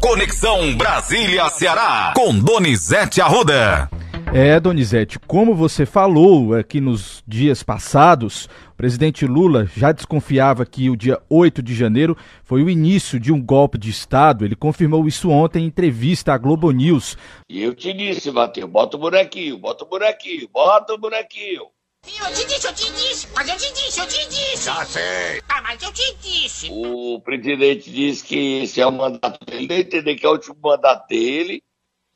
Conexão 0.00 0.74
Brasília-Ceará, 0.78 2.14
com 2.16 2.34
Donizete 2.38 3.20
Arruda. 3.20 3.90
É, 4.32 4.58
Donizete, 4.58 5.18
como 5.18 5.54
você 5.54 5.84
falou 5.84 6.54
aqui 6.54 6.80
nos 6.80 7.22
dias 7.28 7.62
passados, 7.62 8.46
o 8.72 8.76
presidente 8.78 9.26
Lula 9.26 9.66
já 9.76 9.92
desconfiava 9.92 10.64
que 10.64 10.88
o 10.88 10.96
dia 10.96 11.20
8 11.28 11.62
de 11.62 11.74
janeiro 11.74 12.16
foi 12.42 12.62
o 12.62 12.70
início 12.70 13.20
de 13.20 13.30
um 13.30 13.42
golpe 13.42 13.76
de 13.76 13.90
Estado. 13.90 14.42
Ele 14.42 14.56
confirmou 14.56 15.06
isso 15.06 15.28
ontem 15.28 15.64
em 15.64 15.66
entrevista 15.66 16.32
à 16.32 16.38
Globo 16.38 16.70
News. 16.70 17.18
E 17.46 17.62
eu 17.62 17.74
te 17.74 17.92
disse, 17.92 18.30
Matheus, 18.30 18.70
bota 18.70 18.96
o 18.96 19.00
bonequinho, 19.00 19.58
bota 19.58 19.84
o 19.84 19.86
bonequinho, 19.86 20.48
bota 20.50 20.94
o 20.94 20.98
bonequinho. 20.98 21.64
Eu 22.06 22.34
te 22.34 22.46
disse, 22.46 22.66
eu 22.66 22.74
te 22.74 22.92
disse, 22.92 23.28
mas 23.34 23.48
eu 23.48 23.56
te 23.56 23.72
disse, 23.72 24.00
eu 24.00 24.06
te 24.06 24.28
disse. 24.28 24.64
Já 24.64 24.84
sei. 24.86 25.42
Ah, 25.48 25.60
mas 25.62 25.82
eu 25.82 25.92
te 25.92 26.14
disse. 26.16 26.68
O 26.70 27.20
presidente 27.20 27.90
disse 27.90 28.24
que 28.24 28.62
esse 28.62 28.80
é 28.80 28.86
o 28.86 28.92
mandato 28.92 29.44
dele, 29.44 29.74
a 29.74 29.80
entender 29.80 30.14
que 30.16 30.24
é 30.24 30.28
o 30.28 30.32
último 30.32 30.56
mandato 30.62 31.06
dele. 31.08 31.62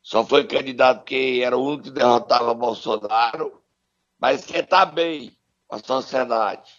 Só 0.03 0.25
foi 0.25 0.47
candidato 0.47 0.99
porque 0.99 1.41
era 1.43 1.57
o 1.57 1.65
único 1.65 1.85
que 1.85 1.91
derrotava 1.91 2.53
Bolsonaro, 2.55 3.63
mas 4.19 4.45
quer 4.45 4.65
estar 4.65 4.87
tá 4.87 4.93
bem 4.93 5.37
com 5.67 5.77
a 5.77 5.79
sociedade, 5.79 6.71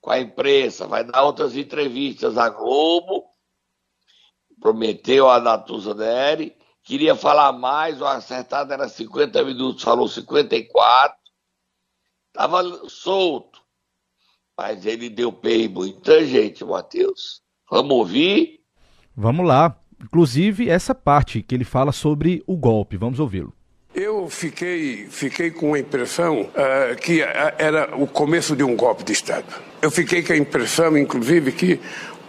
com 0.00 0.10
a 0.10 0.18
imprensa, 0.18 0.86
vai 0.86 1.04
dar 1.04 1.22
outras 1.22 1.56
entrevistas. 1.56 2.38
À 2.38 2.48
Globo, 2.48 3.26
prometeu 4.58 5.28
a 5.28 5.38
Natuza 5.38 5.94
Neri, 5.94 6.56
queria 6.82 7.14
falar 7.14 7.52
mais, 7.52 8.00
o 8.00 8.06
acertado 8.06 8.72
era 8.72 8.88
50 8.88 9.44
minutos, 9.44 9.82
falou 9.82 10.08
54, 10.08 11.19
estava 12.32 12.62
solto, 12.88 13.60
mas 14.56 14.86
ele 14.86 15.10
deu 15.10 15.30
bem 15.30 15.68
muita 15.68 16.24
gente, 16.24 16.64
Matheus. 16.64 17.42
Vamos 17.70 17.92
ouvir? 17.92 18.60
Vamos 19.16 19.46
lá 19.46 19.80
inclusive 20.02 20.68
essa 20.68 20.94
parte 20.94 21.42
que 21.42 21.54
ele 21.54 21.64
fala 21.64 21.92
sobre 21.92 22.42
o 22.46 22.56
golpe. 22.56 22.96
Vamos 22.96 23.20
ouvi-lo. 23.20 23.52
Eu 23.94 24.28
fiquei, 24.30 25.06
fiquei 25.10 25.50
com 25.50 25.74
a 25.74 25.78
impressão 25.78 26.42
uh, 26.42 26.96
que 27.00 27.20
era 27.22 27.96
o 27.96 28.06
começo 28.06 28.54
de 28.54 28.62
um 28.62 28.76
golpe 28.76 29.02
de 29.02 29.12
Estado. 29.12 29.46
Eu 29.82 29.90
fiquei 29.90 30.22
com 30.22 30.32
a 30.32 30.36
impressão, 30.36 30.96
inclusive, 30.96 31.50
que 31.50 31.80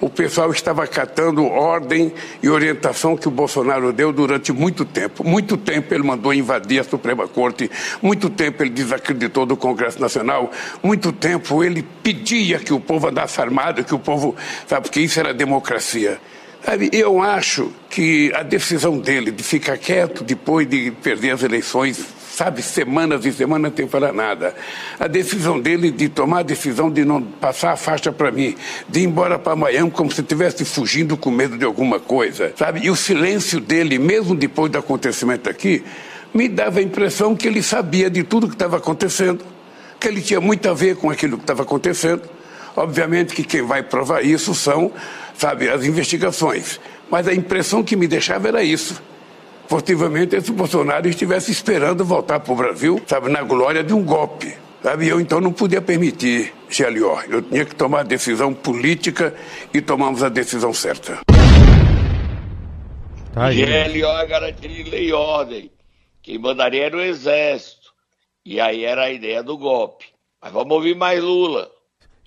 o 0.01 0.09
pessoal 0.09 0.51
estava 0.51 0.83
acatando 0.83 1.45
ordem 1.45 2.11
e 2.41 2.49
orientação 2.49 3.15
que 3.15 3.27
o 3.27 3.31
Bolsonaro 3.31 3.93
deu 3.93 4.11
durante 4.11 4.51
muito 4.51 4.83
tempo. 4.83 5.23
Muito 5.23 5.55
tempo 5.55 5.93
ele 5.93 6.03
mandou 6.03 6.33
invadir 6.33 6.79
a 6.79 6.83
Suprema 6.83 7.27
Corte, 7.27 7.69
muito 8.01 8.29
tempo 8.29 8.63
ele 8.63 8.71
desacreditou 8.71 9.45
do 9.45 9.55
Congresso 9.55 10.01
Nacional, 10.01 10.51
muito 10.81 11.11
tempo 11.11 11.63
ele 11.63 11.83
pedia 12.01 12.57
que 12.57 12.73
o 12.73 12.79
povo 12.79 13.07
andasse 13.07 13.39
armado, 13.39 13.83
que 13.83 13.93
o 13.93 13.99
povo. 13.99 14.35
Sabe, 14.67 14.87
porque 14.87 14.99
isso 14.99 15.19
era 15.19 15.33
democracia. 15.33 16.19
Sabe, 16.63 16.89
eu 16.91 17.21
acho 17.21 17.71
que 17.89 18.31
a 18.35 18.43
decisão 18.43 18.97
dele 18.97 19.31
de 19.31 19.43
ficar 19.43 19.77
quieto 19.77 20.23
depois 20.23 20.67
de 20.67 20.91
perder 20.91 21.31
as 21.31 21.43
eleições, 21.43 22.03
sabe, 22.31 22.61
semanas 22.61 23.25
e 23.25 23.31
semanas 23.31 23.73
sem 23.75 23.87
falar 23.87 24.13
nada, 24.13 24.55
a 24.99 25.07
decisão 25.07 25.59
dele 25.59 25.91
de 25.91 26.09
tomar 26.09 26.39
a 26.39 26.43
decisão 26.43 26.89
de 26.89 27.03
não 27.03 27.21
passar 27.21 27.73
a 27.73 27.75
faixa 27.75 28.11
para 28.11 28.31
mim, 28.31 28.55
de 28.87 29.01
ir 29.01 29.03
embora 29.03 29.37
para 29.37 29.55
Miami 29.55 29.91
como 29.91 30.11
se 30.11 30.21
estivesse 30.21 30.63
fugindo 30.65 31.17
com 31.17 31.29
medo 31.29 31.57
de 31.57 31.65
alguma 31.65 31.99
coisa, 31.99 32.53
sabe, 32.55 32.85
e 32.85 32.89
o 32.89 32.95
silêncio 32.95 33.59
dele, 33.59 33.99
mesmo 33.99 34.35
depois 34.35 34.71
do 34.71 34.77
acontecimento 34.77 35.49
aqui, 35.49 35.83
me 36.33 36.47
dava 36.47 36.79
a 36.79 36.81
impressão 36.81 37.35
que 37.35 37.47
ele 37.47 37.61
sabia 37.61 38.09
de 38.09 38.23
tudo 38.23 38.47
que 38.47 38.55
estava 38.55 38.77
acontecendo, 38.77 39.43
que 39.99 40.07
ele 40.07 40.21
tinha 40.21 40.39
muito 40.39 40.67
a 40.69 40.73
ver 40.73 40.95
com 40.95 41.09
aquilo 41.09 41.37
que 41.37 41.43
estava 41.43 41.63
acontecendo. 41.63 42.23
Obviamente 42.75 43.35
que 43.35 43.43
quem 43.43 43.61
vai 43.61 43.83
provar 43.83 44.23
isso 44.23 44.55
são 44.55 44.93
sabe, 45.41 45.69
as 45.69 45.83
investigações. 45.83 46.79
Mas 47.09 47.27
a 47.27 47.33
impressão 47.33 47.83
que 47.83 47.95
me 47.95 48.07
deixava 48.07 48.47
era 48.47 48.63
isso. 48.63 49.01
Possivelmente 49.71 50.35
esse 50.35 50.51
Bolsonaro 50.51 51.07
estivesse 51.07 51.49
esperando 51.49 52.03
voltar 52.03 52.41
para 52.41 52.51
o 52.51 52.55
Brasil, 52.57 53.01
sabe, 53.07 53.29
na 53.29 53.41
glória 53.41 53.81
de 53.81 53.93
um 53.93 54.03
golpe. 54.03 54.53
Sabe, 54.83 55.07
eu 55.07 55.21
então 55.21 55.39
não 55.39 55.53
podia 55.53 55.81
permitir, 55.81 56.53
GLO. 56.67 57.17
Eu 57.29 57.41
tinha 57.41 57.63
que 57.63 57.73
tomar 57.73 58.01
a 58.01 58.03
decisão 58.03 58.53
política 58.53 59.33
e 59.73 59.79
tomamos 59.79 60.23
a 60.23 60.27
decisão 60.27 60.73
certa. 60.73 61.21
Tá 63.33 63.45
aí. 63.45 63.63
GLO 63.63 64.09
é 64.09 64.27
garantia 64.27 64.67
de 64.67 64.83
lei 64.83 65.07
e 65.07 65.13
ordem. 65.13 65.71
Quem 66.21 66.37
mandaria 66.37 66.87
era 66.87 66.97
o 66.97 67.01
Exército. 67.01 67.93
E 68.45 68.59
aí 68.59 68.83
era 68.83 69.03
a 69.03 69.09
ideia 69.09 69.41
do 69.41 69.57
golpe. 69.57 70.03
Mas 70.41 70.51
vamos 70.51 70.73
ouvir 70.73 70.97
mais 70.97 71.23
Lula. 71.23 71.71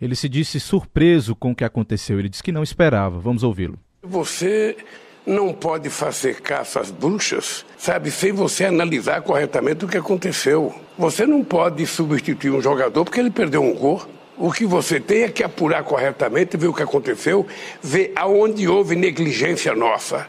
Ele 0.00 0.16
se 0.16 0.30
disse 0.30 0.58
surpreso 0.58 1.36
com 1.36 1.50
o 1.50 1.54
que 1.54 1.62
aconteceu. 1.62 2.18
Ele 2.18 2.30
disse 2.30 2.42
que 2.42 2.52
não 2.52 2.62
esperava. 2.62 3.18
Vamos 3.18 3.42
ouvi-lo. 3.42 3.78
Você 4.02 4.78
não 5.26 5.52
pode 5.52 5.88
fazer 5.88 6.40
caça 6.40 6.80
às 6.80 6.90
bruxas, 6.90 7.64
sabe, 7.78 8.10
sem 8.10 8.32
você 8.32 8.64
analisar 8.64 9.22
corretamente 9.22 9.84
o 9.84 9.88
que 9.88 9.96
aconteceu. 9.96 10.74
Você 10.98 11.26
não 11.26 11.42
pode 11.42 11.86
substituir 11.86 12.50
um 12.50 12.60
jogador 12.60 13.04
porque 13.04 13.20
ele 13.20 13.30
perdeu 13.30 13.62
um 13.62 13.74
gol. 13.74 14.02
O 14.36 14.50
que 14.50 14.66
você 14.66 14.98
tem 14.98 15.22
é 15.22 15.28
que 15.28 15.44
apurar 15.44 15.84
corretamente, 15.84 16.56
ver 16.56 16.66
o 16.66 16.74
que 16.74 16.82
aconteceu, 16.82 17.46
ver 17.80 18.12
aonde 18.16 18.66
houve 18.68 18.96
negligência 18.96 19.74
nossa, 19.76 20.26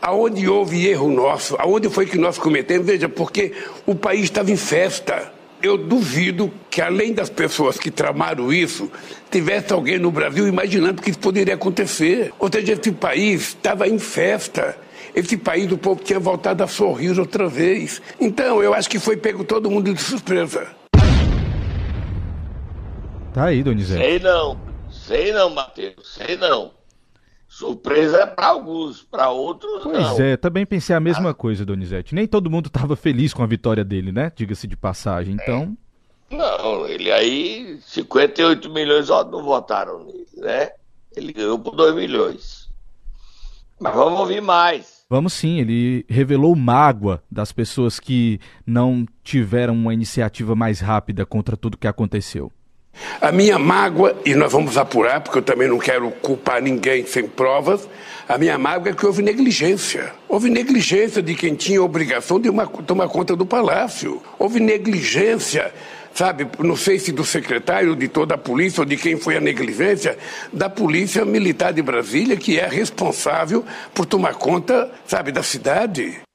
aonde 0.00 0.48
houve 0.48 0.86
erro 0.86 1.10
nosso, 1.10 1.56
aonde 1.58 1.90
foi 1.90 2.06
que 2.06 2.16
nós 2.16 2.38
cometemos. 2.38 2.86
Veja, 2.86 3.08
porque 3.08 3.52
o 3.84 3.96
país 3.96 4.24
estava 4.24 4.50
em 4.52 4.56
festa. 4.56 5.37
Eu 5.60 5.76
duvido 5.76 6.52
que, 6.70 6.80
além 6.80 7.12
das 7.12 7.28
pessoas 7.28 7.78
que 7.78 7.90
tramaram 7.90 8.52
isso, 8.52 8.90
tivesse 9.30 9.72
alguém 9.72 9.98
no 9.98 10.10
Brasil 10.10 10.46
imaginando 10.46 11.02
que 11.02 11.10
isso 11.10 11.18
poderia 11.18 11.54
acontecer. 11.54 12.32
Ou 12.38 12.48
seja, 12.52 12.74
esse 12.74 12.92
país 12.92 13.48
estava 13.48 13.88
em 13.88 13.98
festa. 13.98 14.76
Esse 15.14 15.36
país, 15.36 15.70
o 15.72 15.76
povo 15.76 16.00
tinha 16.02 16.20
voltado 16.20 16.62
a 16.62 16.68
sorrir 16.68 17.18
outra 17.18 17.48
vez. 17.48 18.00
Então, 18.20 18.62
eu 18.62 18.72
acho 18.72 18.88
que 18.88 19.00
foi 19.00 19.16
pego 19.16 19.42
todo 19.42 19.70
mundo 19.70 19.92
de 19.92 20.00
surpresa. 20.00 20.68
Tá 23.34 23.46
aí, 23.46 23.62
Donizete. 23.62 24.00
Sei 24.00 24.18
não. 24.20 24.60
Sei 24.90 25.32
não, 25.32 25.50
Matheus. 25.50 26.14
Sei 26.14 26.36
não. 26.36 26.77
Surpresa 27.48 28.18
é 28.18 28.26
para 28.26 28.48
alguns, 28.48 29.02
para 29.02 29.30
outros 29.30 29.82
pois 29.82 29.98
não. 29.98 30.08
Pois 30.08 30.20
é, 30.20 30.36
também 30.36 30.66
pensei 30.66 30.94
a 30.94 31.00
mesma 31.00 31.30
ah. 31.30 31.34
coisa, 31.34 31.64
Donizete. 31.64 32.14
Nem 32.14 32.26
todo 32.26 32.50
mundo 32.50 32.66
estava 32.66 32.94
feliz 32.94 33.32
com 33.32 33.42
a 33.42 33.46
vitória 33.46 33.82
dele, 33.82 34.12
né? 34.12 34.30
Diga-se 34.36 34.66
de 34.66 34.76
passagem. 34.76 35.34
Então. 35.34 35.76
É. 36.30 36.36
Não, 36.36 36.86
ele 36.86 37.10
aí, 37.10 37.78
58 37.80 38.68
milhões 38.68 39.08
não 39.08 39.42
votaram 39.42 40.04
nele, 40.04 40.26
né? 40.36 40.72
Ele 41.16 41.32
ganhou 41.32 41.58
por 41.58 41.74
2 41.74 41.94
milhões. 41.94 42.68
Mas 43.80 43.94
vamos 43.94 44.20
ouvir 44.20 44.42
mais. 44.42 44.98
Vamos 45.08 45.32
sim, 45.32 45.58
ele 45.58 46.04
revelou 46.06 46.54
mágoa 46.54 47.22
das 47.30 47.50
pessoas 47.50 47.98
que 47.98 48.38
não 48.66 49.06
tiveram 49.24 49.72
uma 49.72 49.94
iniciativa 49.94 50.54
mais 50.54 50.80
rápida 50.80 51.24
contra 51.24 51.56
tudo 51.56 51.78
que 51.78 51.86
aconteceu. 51.86 52.52
A 53.20 53.32
minha 53.32 53.58
mágoa, 53.58 54.16
e 54.24 54.34
nós 54.34 54.52
vamos 54.52 54.76
apurar, 54.76 55.20
porque 55.20 55.38
eu 55.38 55.42
também 55.42 55.68
não 55.68 55.78
quero 55.78 56.10
culpar 56.10 56.62
ninguém 56.62 57.04
sem 57.06 57.26
provas, 57.26 57.88
a 58.28 58.36
minha 58.36 58.58
mágoa 58.58 58.90
é 58.90 58.94
que 58.94 59.06
houve 59.06 59.22
negligência. 59.22 60.12
Houve 60.28 60.50
negligência 60.50 61.22
de 61.22 61.34
quem 61.34 61.54
tinha 61.54 61.82
obrigação 61.82 62.38
de 62.38 62.50
uma, 62.50 62.66
tomar 62.66 63.08
conta 63.08 63.34
do 63.34 63.46
palácio. 63.46 64.22
Houve 64.38 64.60
negligência, 64.60 65.72
sabe, 66.12 66.46
não 66.58 66.76
sei 66.76 66.98
se 66.98 67.10
do 67.10 67.24
secretário, 67.24 67.96
de 67.96 68.06
toda 68.06 68.34
a 68.34 68.38
polícia, 68.38 68.82
ou 68.82 68.84
de 68.84 68.98
quem 68.98 69.16
foi 69.16 69.38
a 69.38 69.40
negligência, 69.40 70.18
da 70.52 70.68
Polícia 70.68 71.24
Militar 71.24 71.72
de 71.72 71.80
Brasília, 71.80 72.36
que 72.36 72.58
é 72.58 72.68
responsável 72.68 73.64
por 73.94 74.04
tomar 74.04 74.34
conta, 74.34 74.90
sabe, 75.06 75.32
da 75.32 75.42
cidade. 75.42 76.27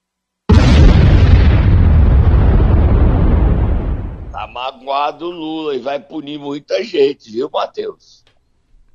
Magoado 4.47 5.27
o 5.27 5.31
Lula 5.31 5.75
e 5.75 5.79
vai 5.79 5.99
punir 5.99 6.39
muita 6.39 6.83
gente, 6.83 7.31
viu, 7.31 7.49
Matheus? 7.51 8.23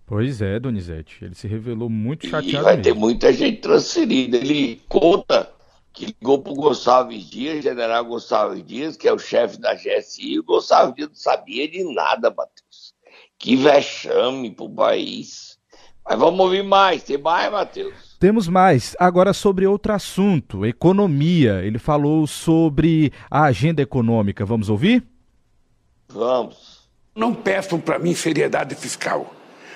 Pois 0.06 0.41
é, 0.41 0.59
Donizete. 0.59 1.25
Ele 1.25 1.34
se 1.34 1.47
revelou 1.47 1.91
muito 1.91 2.26
chateado. 2.26 2.48
E 2.48 2.62
vai 2.62 2.76
mesmo. 2.76 2.82
ter 2.82 2.94
muita 2.94 3.32
gente 3.32 3.60
transferida. 3.60 4.38
Ele 4.38 4.81
conta 4.88 5.53
que 5.92 6.06
ligou 6.06 6.39
pro 6.41 6.54
Gonçalves 6.54 7.24
Dias, 7.24 7.62
general 7.62 8.04
Gonçalves 8.04 8.65
Dias, 8.65 8.97
que 8.97 9.06
é 9.06 9.12
o 9.12 9.18
chefe 9.18 9.59
da 9.59 9.74
GSI, 9.74 10.39
o 10.39 10.45
Gonçalves 10.45 10.95
Dias 10.95 11.09
não 11.09 11.16
sabia 11.16 11.68
de 11.68 11.84
nada, 11.92 12.30
Matheus. 12.30 12.94
Que 13.39 13.54
vexame 13.56 14.51
pro 14.51 14.71
país. 14.71 15.59
Mas 16.09 16.18
vamos 16.18 16.41
ouvir 16.41 16.65
mais. 16.65 17.03
Tem 17.03 17.18
mais, 17.18 17.53
Matheus? 17.53 18.16
Temos 18.18 18.48
mais. 18.48 18.97
Agora 18.98 19.34
sobre 19.34 19.66
outro 19.66 19.92
assunto, 19.92 20.65
economia. 20.65 21.62
Ele 21.62 21.78
falou 21.78 22.27
sobre 22.27 23.12
a 23.30 23.44
agenda 23.44 23.83
econômica. 23.83 24.44
Vamos 24.47 24.71
ouvir? 24.71 25.06
Vamos. 26.09 26.89
Não 27.15 27.34
peçam 27.34 27.78
para 27.81 27.99
mim 27.99 28.15
seriedade 28.15 28.75
fiscal. 28.75 29.34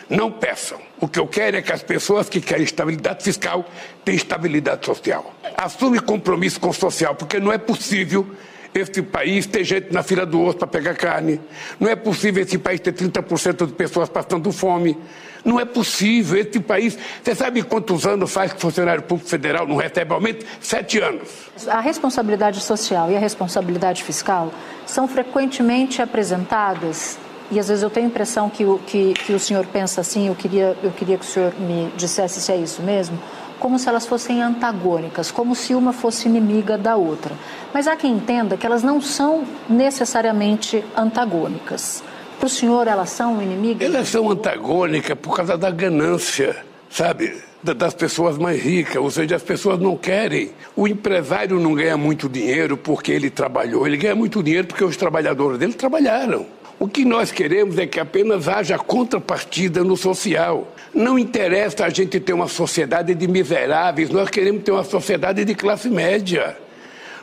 Não 0.08 0.30
peçam. 0.30 0.78
O 1.00 1.08
que 1.08 1.18
eu 1.18 1.26
quero 1.26 1.56
é 1.56 1.62
que 1.62 1.72
as 1.72 1.82
pessoas 1.82 2.28
que 2.28 2.40
querem 2.40 2.64
estabilidade 2.64 3.22
fiscal 3.24 3.64
tenham 4.04 4.16
estabilidade 4.16 4.84
social. 4.84 5.34
Assume 5.56 6.00
compromisso 6.00 6.60
com 6.60 6.68
o 6.68 6.74
social, 6.74 7.14
porque 7.14 7.38
não 7.38 7.52
é 7.52 7.58
possível 7.58 8.26
este 8.74 9.02
país 9.02 9.46
ter 9.46 9.64
gente 9.64 9.92
na 9.92 10.02
fila 10.02 10.24
do 10.24 10.40
osso 10.40 10.58
para 10.58 10.66
pegar 10.66 10.94
carne. 10.94 11.40
Não 11.78 11.88
é 11.88 11.96
possível 11.96 12.42
esse 12.42 12.58
país 12.58 12.80
ter 12.80 12.92
30% 12.92 13.66
de 13.66 13.72
pessoas 13.72 14.08
passando 14.08 14.50
fome. 14.52 14.96
Não 15.44 15.58
é 15.58 15.64
possível. 15.64 16.38
Este 16.38 16.60
país. 16.60 16.98
Você 17.22 17.34
sabe 17.34 17.62
quantos 17.62 18.06
anos 18.06 18.32
faz 18.32 18.52
que 18.52 18.58
o 18.58 18.60
funcionário 18.60 19.02
público 19.02 19.28
federal 19.28 19.66
não 19.66 19.76
recebe 19.76 20.12
aumento? 20.12 20.46
Sete 20.60 21.00
anos. 21.00 21.28
A 21.66 21.80
responsabilidade 21.80 22.60
social 22.60 23.10
e 23.10 23.16
a 23.16 23.18
responsabilidade 23.18 24.02
fiscal 24.02 24.52
são 24.86 25.08
frequentemente 25.08 26.00
apresentadas. 26.00 27.18
E 27.50 27.58
às 27.58 27.68
vezes 27.68 27.82
eu 27.82 27.90
tenho 27.90 28.06
a 28.06 28.08
impressão 28.08 28.48
que 28.48 28.64
o, 28.64 28.78
que, 28.78 29.12
que 29.12 29.32
o 29.32 29.38
senhor 29.38 29.66
pensa 29.66 30.00
assim, 30.00 30.28
eu 30.28 30.34
queria, 30.34 30.76
eu 30.82 30.90
queria 30.90 31.18
que 31.18 31.24
o 31.24 31.28
senhor 31.28 31.52
me 31.58 31.92
dissesse 31.96 32.40
se 32.40 32.50
é 32.50 32.56
isso 32.56 32.82
mesmo 32.82 33.18
como 33.62 33.78
se 33.78 33.88
elas 33.88 34.04
fossem 34.04 34.42
antagônicas, 34.42 35.30
como 35.30 35.54
se 35.54 35.72
uma 35.72 35.92
fosse 35.92 36.26
inimiga 36.26 36.76
da 36.76 36.96
outra. 36.96 37.32
Mas 37.72 37.86
há 37.86 37.94
quem 37.94 38.14
entenda 38.14 38.56
que 38.56 38.66
elas 38.66 38.82
não 38.82 39.00
são 39.00 39.44
necessariamente 39.68 40.84
antagônicas. 40.96 42.02
Para 42.42 42.48
o 42.48 42.50
senhor, 42.50 42.88
elas 42.88 43.10
são 43.10 43.40
inimigas? 43.40 43.86
Elas 43.86 44.08
são 44.08 44.28
antagônicas 44.28 45.16
por 45.16 45.36
causa 45.36 45.56
da 45.56 45.70
ganância, 45.70 46.56
sabe? 46.90 47.40
das 47.62 47.94
pessoas 47.94 48.36
mais 48.36 48.60
ricas, 48.60 48.96
ou 48.96 49.08
seja, 49.08 49.36
as 49.36 49.44
pessoas 49.44 49.78
não 49.78 49.96
querem. 49.96 50.50
O 50.74 50.88
empresário 50.88 51.60
não 51.60 51.72
ganha 51.72 51.96
muito 51.96 52.28
dinheiro 52.28 52.76
porque 52.76 53.12
ele 53.12 53.30
trabalhou, 53.30 53.86
ele 53.86 53.96
ganha 53.96 54.16
muito 54.16 54.42
dinheiro 54.42 54.66
porque 54.66 54.82
os 54.82 54.96
trabalhadores 54.96 55.56
dele 55.56 55.72
trabalharam. 55.72 56.44
O 56.80 56.88
que 56.88 57.04
nós 57.04 57.30
queremos 57.30 57.78
é 57.78 57.86
que 57.86 58.00
apenas 58.00 58.48
haja 58.48 58.76
contrapartida 58.76 59.84
no 59.84 59.96
social. 59.96 60.66
Não 60.92 61.16
interessa 61.16 61.84
a 61.84 61.90
gente 61.90 62.18
ter 62.18 62.32
uma 62.32 62.48
sociedade 62.48 63.14
de 63.14 63.28
miseráveis, 63.28 64.10
nós 64.10 64.28
queremos 64.28 64.64
ter 64.64 64.72
uma 64.72 64.82
sociedade 64.82 65.44
de 65.44 65.54
classe 65.54 65.88
média. 65.88 66.56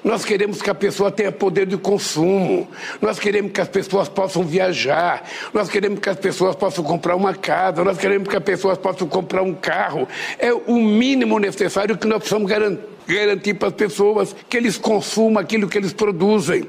Nós 0.04 0.24
queremos 0.24 0.62
que 0.62 0.70
a 0.70 0.76
pessoa 0.76 1.12
tenha 1.12 1.32
poder 1.32 1.66
de 1.66 1.78
consumo. 1.78 2.68
Nós 3.02 3.20
queremos 3.20 3.52
que 3.52 3.62
as 3.62 3.68
pessoas 3.68 4.08
possam 4.08 4.44
viajar. 4.44 5.24
Nós 5.54 5.70
queremos 5.70 6.00
que 6.00 6.10
as 6.10 6.18
pessoas 6.18 6.56
possam 6.56 6.84
comprar 6.84 7.16
uma 7.16 7.34
casa. 7.34 7.84
Nós 7.84 7.98
queremos 7.98 8.28
que 8.28 8.36
as 8.36 8.44
pessoas 8.44 8.78
possam 8.78 9.08
comprar 9.08 9.42
um 9.42 9.54
carro. 9.54 10.08
É 10.38 10.54
o 10.54 10.76
mínimo 10.76 11.38
necessário 11.40 11.98
que 11.98 12.08
nós 12.08 12.20
precisamos 12.20 12.50
garantir 12.50 13.54
para 13.56 13.68
as 13.68 13.74
pessoas 13.74 14.36
que 14.48 14.56
eles 14.56 14.78
consumam 14.78 15.42
aquilo 15.42 15.68
que 15.68 15.78
eles 15.78 15.92
produzem. 15.92 16.68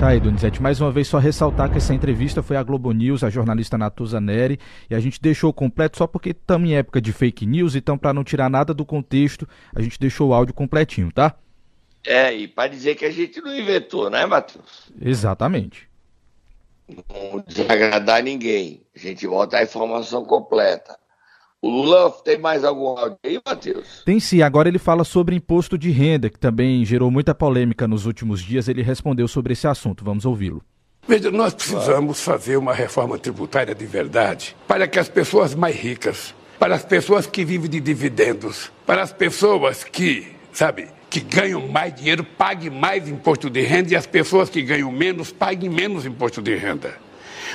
Tá 0.00 0.08
aí, 0.08 0.20
Donizete. 0.20 0.60
Mais 0.60 0.80
uma 0.80 0.90
vez, 0.90 1.06
só 1.06 1.18
ressaltar 1.18 1.70
que 1.70 1.78
essa 1.78 1.94
entrevista 1.94 2.42
foi 2.42 2.56
a 2.56 2.62
Globo 2.62 2.90
News, 2.92 3.22
a 3.22 3.30
jornalista 3.30 3.78
Natuza 3.78 4.20
Neri, 4.20 4.58
e 4.90 4.94
a 4.94 5.00
gente 5.00 5.20
deixou 5.20 5.52
completo 5.52 5.96
só 5.98 6.06
porque 6.06 6.30
estamos 6.30 6.68
em 6.68 6.74
época 6.74 7.00
de 7.00 7.12
fake 7.12 7.46
news, 7.46 7.76
então, 7.76 7.96
para 7.96 8.12
não 8.12 8.24
tirar 8.24 8.50
nada 8.50 8.74
do 8.74 8.84
contexto, 8.84 9.48
a 9.74 9.80
gente 9.80 9.98
deixou 9.98 10.30
o 10.30 10.34
áudio 10.34 10.52
completinho, 10.52 11.12
tá? 11.12 11.34
É, 12.06 12.32
e 12.34 12.46
para 12.46 12.68
dizer 12.68 12.94
que 12.96 13.04
a 13.04 13.10
gente 13.10 13.40
não 13.40 13.56
inventou, 13.56 14.10
né, 14.10 14.26
Matheus? 14.26 14.90
Exatamente. 15.00 15.88
Não 16.88 17.42
desagradar 17.46 18.22
ninguém. 18.22 18.82
A 18.94 18.98
gente 18.98 19.26
volta 19.26 19.56
a 19.56 19.62
informação 19.62 20.24
completa. 20.24 20.98
O 21.62 21.70
Lula 21.70 22.10
tem 22.22 22.36
mais 22.36 22.62
algum 22.62 22.88
áudio 22.88 23.16
aí, 23.24 23.40
Matheus? 23.44 24.02
Tem 24.04 24.20
sim. 24.20 24.42
Agora 24.42 24.68
ele 24.68 24.78
fala 24.78 25.02
sobre 25.02 25.34
imposto 25.34 25.78
de 25.78 25.90
renda, 25.90 26.28
que 26.28 26.38
também 26.38 26.84
gerou 26.84 27.10
muita 27.10 27.34
polêmica 27.34 27.88
nos 27.88 28.04
últimos 28.04 28.42
dias. 28.42 28.68
Ele 28.68 28.82
respondeu 28.82 29.26
sobre 29.26 29.54
esse 29.54 29.66
assunto. 29.66 30.04
Vamos 30.04 30.26
ouvi-lo. 30.26 30.62
Veja, 31.08 31.30
nós 31.30 31.54
precisamos 31.54 32.20
fazer 32.20 32.58
uma 32.58 32.74
reforma 32.74 33.18
tributária 33.18 33.74
de 33.74 33.86
verdade 33.86 34.54
para 34.66 34.86
que 34.86 34.98
as 34.98 35.08
pessoas 35.08 35.54
mais 35.54 35.74
ricas, 35.74 36.34
para 36.58 36.74
as 36.74 36.84
pessoas 36.84 37.26
que 37.26 37.44
vivem 37.44 37.70
de 37.70 37.80
dividendos, 37.80 38.70
para 38.86 39.02
as 39.02 39.12
pessoas 39.12 39.84
que, 39.84 40.34
sabe, 40.52 40.88
que 41.14 41.20
ganham 41.20 41.68
mais 41.68 41.94
dinheiro 41.94 42.24
paguem 42.24 42.70
mais 42.70 43.08
imposto 43.08 43.48
de 43.48 43.60
renda 43.60 43.92
e 43.92 43.94
as 43.94 44.04
pessoas 44.04 44.50
que 44.50 44.60
ganham 44.60 44.90
menos 44.90 45.30
paguem 45.30 45.70
menos 45.70 46.04
imposto 46.04 46.42
de 46.42 46.56
renda. 46.56 46.92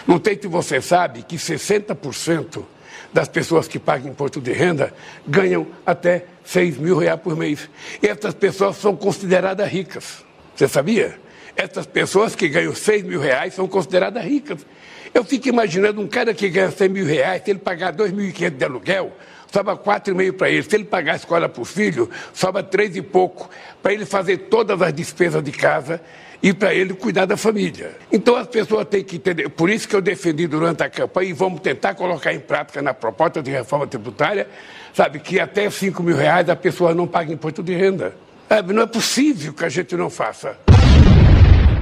Não 0.08 0.18
sei 0.24 0.40
se 0.42 0.48
você 0.48 0.80
sabe 0.80 1.24
que 1.24 1.36
60% 1.36 2.64
das 3.12 3.28
pessoas 3.28 3.68
que 3.68 3.78
pagam 3.78 4.12
imposto 4.12 4.40
de 4.40 4.54
renda 4.54 4.94
ganham 5.28 5.68
até 5.86 6.24
6 6.46 6.78
mil 6.78 6.98
reais 6.98 7.20
por 7.20 7.36
mês. 7.36 7.70
E 8.02 8.08
essas 8.08 8.34
pessoas 8.34 8.78
são 8.78 8.96
consideradas 8.96 9.70
ricas. 9.70 10.24
Você 10.56 10.66
sabia? 10.66 11.20
Essas 11.54 11.86
pessoas 11.86 12.36
que 12.36 12.48
ganham 12.48 12.74
6 12.74 13.04
mil 13.04 13.20
reais 13.20 13.56
são 13.56 13.68
consideradas 13.68 14.24
ricas. 14.24 14.66
Eu 15.14 15.26
fico 15.26 15.50
imaginando 15.50 16.00
um 16.00 16.08
cara 16.08 16.34
que 16.34 16.48
ganha 16.48 16.72
100 16.72 16.88
mil 16.88 17.06
reais, 17.06 17.42
se 17.44 17.52
ele 17.52 17.60
pagar 17.60 17.94
2.500 17.94 18.50
de 18.52 18.64
aluguel, 18.64 19.12
sobra 19.52 19.76
4,5 19.76 20.34
para 20.34 20.50
ele. 20.50 20.64
Se 20.64 20.76
ele 20.76 20.86
pagar 20.86 21.14
a 21.14 21.16
escola 21.16 21.50
para 21.50 21.62
o 21.62 21.66
filho, 21.66 22.10
sobra 22.34 22.64
3 22.64 22.98
e 22.98 23.02
pouco. 23.02 23.50
Para 23.82 23.94
ele 23.94 24.06
fazer 24.06 24.38
todas 24.50 24.82
as 24.82 24.94
despesas 24.94 25.44
de 25.44 25.52
casa, 25.52 26.02
e 26.42 26.54
para 26.54 26.74
ele 26.74 26.94
cuidar 26.94 27.26
da 27.26 27.36
família. 27.36 27.98
Então 28.12 28.36
as 28.36 28.48
pessoas 28.48 28.88
têm 28.88 29.04
que 29.04 29.18
entender. 29.18 29.50
Por 29.50 29.70
isso 29.70 29.88
que 29.88 29.96
eu 29.96 30.02
defendi 30.02 30.48
durante 30.48 30.82
a 30.82 30.90
campanha 30.90 31.30
e 31.30 31.34
vamos 31.34 31.60
tentar 31.60 31.94
colocar 31.96 32.34
em 32.34 32.40
prática 32.40 32.82
na 32.82 32.94
proposta 32.94 33.42
de 33.42 33.52
reforma 33.52 33.86
tributária, 33.86 34.48
sabe, 34.94 35.20
que 35.20 35.40
até 35.40 35.70
5 35.70 36.02
mil 36.02 36.16
reais 36.16 36.50
a 36.50 36.56
pessoa 36.56 36.94
não 36.94 37.08
paga 37.08 37.34
imposto 37.34 37.62
de 37.62 37.76
renda. 37.76 38.16
Sabe, 38.48 38.74
não 38.74 38.82
é 38.82 38.88
possível 38.88 39.54
que 39.54 39.64
a 39.64 39.70
gente 39.70 39.96
não 39.96 40.10
faça. 40.10 40.58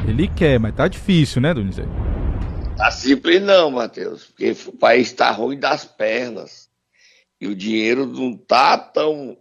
Ele 0.07 0.27
quer, 0.27 0.59
mas 0.59 0.75
tá 0.75 0.87
difícil, 0.87 1.41
né, 1.41 1.53
Donizete? 1.53 1.87
Tá 2.75 2.91
simples 2.91 3.41
não, 3.41 3.71
Matheus, 3.71 4.25
porque 4.25 4.55
o 4.67 4.73
país 4.73 5.07
está 5.07 5.31
ruim 5.31 5.57
das 5.57 5.85
pernas. 5.85 6.66
E 7.39 7.47
o 7.47 7.55
dinheiro 7.55 8.05
não 8.05 8.35
tá 8.35 8.77
tão 8.77 9.37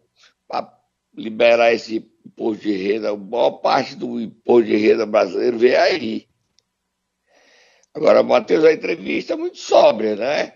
para 0.46 0.72
liberar 1.16 1.72
esse 1.72 2.10
imposto 2.24 2.62
de 2.62 2.76
renda, 2.76 3.10
a 3.10 3.16
maior 3.16 3.52
parte 3.52 3.94
do 3.94 4.20
imposto 4.20 4.66
de 4.66 4.76
renda 4.76 5.06
brasileiro 5.06 5.58
vem 5.58 5.74
aí. 5.74 6.28
Agora, 7.94 8.22
Matheus, 8.22 8.64
a 8.64 8.72
entrevista 8.72 9.32
é 9.32 9.36
muito 9.36 9.56
sóbria, 9.56 10.16
né? 10.16 10.52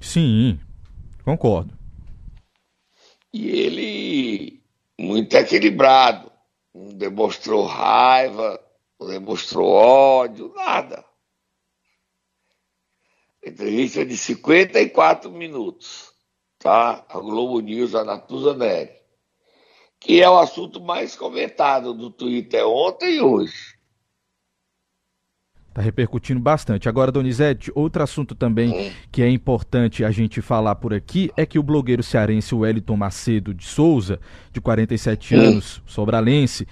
Sim, 0.00 0.60
concordo. 1.24 1.78
E 3.32 3.48
ele 3.48 4.62
muito 4.98 5.34
equilibrado. 5.34 6.30
Não 6.74 6.88
demonstrou 6.88 7.64
raiva, 7.64 8.60
não 8.98 9.08
demonstrou 9.08 9.70
ódio, 9.70 10.52
nada. 10.54 11.04
Entrevista 13.44 14.04
de 14.06 14.16
54 14.16 15.30
minutos, 15.30 16.11
tá? 16.62 17.04
A 17.08 17.18
Globo 17.18 17.60
News, 17.60 17.94
a 17.94 18.04
Natuza 18.04 18.54
Neri 18.54 19.02
que 20.04 20.20
é 20.20 20.28
o 20.28 20.38
assunto 20.38 20.80
mais 20.80 21.14
comentado 21.14 21.94
do 21.94 22.10
Twitter 22.10 22.66
ontem 22.66 23.16
e 23.16 23.20
hoje. 23.20 23.76
Está 25.68 25.80
repercutindo 25.80 26.40
bastante. 26.40 26.88
Agora, 26.88 27.10
Donizete, 27.10 27.72
outro 27.74 28.02
assunto 28.02 28.34
também 28.34 28.92
que 29.10 29.22
é 29.22 29.30
importante 29.30 30.04
a 30.04 30.10
gente 30.10 30.42
falar 30.42 30.74
por 30.74 30.92
aqui 30.92 31.30
é 31.34 31.46
que 31.46 31.58
o 31.58 31.62
blogueiro 31.62 32.02
cearense 32.02 32.54
Wellington 32.54 32.96
Macedo 32.96 33.54
de 33.54 33.64
Souza, 33.64 34.20
de 34.52 34.60
47 34.60 35.34
anos, 35.34 35.80
sobralense, 35.86 36.66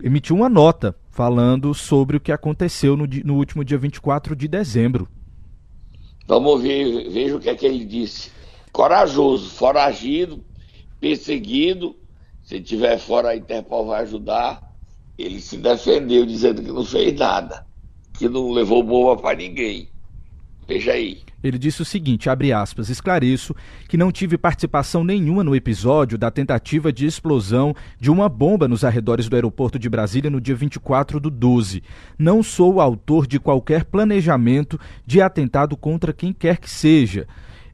emitiu 0.00 0.36
uma 0.36 0.48
nota 0.48 0.94
falando 1.10 1.74
sobre 1.74 2.18
o 2.18 2.20
que 2.20 2.30
aconteceu 2.30 2.96
no, 2.96 3.06
no 3.24 3.34
último 3.34 3.64
dia 3.64 3.78
24 3.78 4.36
de 4.36 4.46
dezembro. 4.46 5.08
Vamos 6.28 6.62
ver, 6.62 7.10
veja 7.10 7.36
o 7.36 7.40
que 7.40 7.48
é 7.48 7.54
que 7.56 7.66
ele 7.66 7.84
disse. 7.84 8.30
Corajoso, 8.72 9.50
foragido, 9.50 10.44
perseguido, 11.00 11.96
se 12.42 12.60
tiver 12.60 12.98
fora, 12.98 13.28
a 13.28 13.36
Interpol 13.36 13.86
vai 13.86 14.02
ajudar. 14.02 14.62
Ele 15.18 15.40
se 15.40 15.58
defendeu 15.58 16.24
dizendo 16.24 16.62
que 16.62 16.72
não 16.72 16.84
fez 16.84 17.14
nada, 17.18 17.66
que 18.14 18.28
não 18.28 18.50
levou 18.50 18.82
bomba 18.82 19.20
para 19.20 19.36
ninguém. 19.36 19.90
Veja 20.66 20.92
aí. 20.92 21.22
Ele 21.42 21.58
disse 21.58 21.82
o 21.82 21.84
seguinte, 21.84 22.28
abre 22.28 22.52
aspas, 22.52 22.88
esclareço 22.88 23.54
que 23.88 23.96
não 23.96 24.10
tive 24.10 24.36
participação 24.36 25.04
nenhuma 25.04 25.44
no 25.44 25.54
episódio 25.54 26.18
da 26.18 26.30
tentativa 26.30 26.92
de 26.92 27.06
explosão 27.06 27.74
de 28.00 28.10
uma 28.10 28.28
bomba 28.28 28.66
nos 28.66 28.82
arredores 28.82 29.28
do 29.28 29.36
aeroporto 29.36 29.78
de 29.78 29.88
Brasília 29.88 30.30
no 30.30 30.40
dia 30.40 30.56
24 30.56 31.20
do 31.20 31.30
12. 31.30 31.82
Não 32.18 32.42
sou 32.42 32.74
o 32.74 32.80
autor 32.80 33.26
de 33.26 33.38
qualquer 33.38 33.84
planejamento 33.84 34.80
de 35.06 35.20
atentado 35.20 35.76
contra 35.76 36.12
quem 36.12 36.32
quer 36.32 36.58
que 36.58 36.68
seja. 36.68 37.26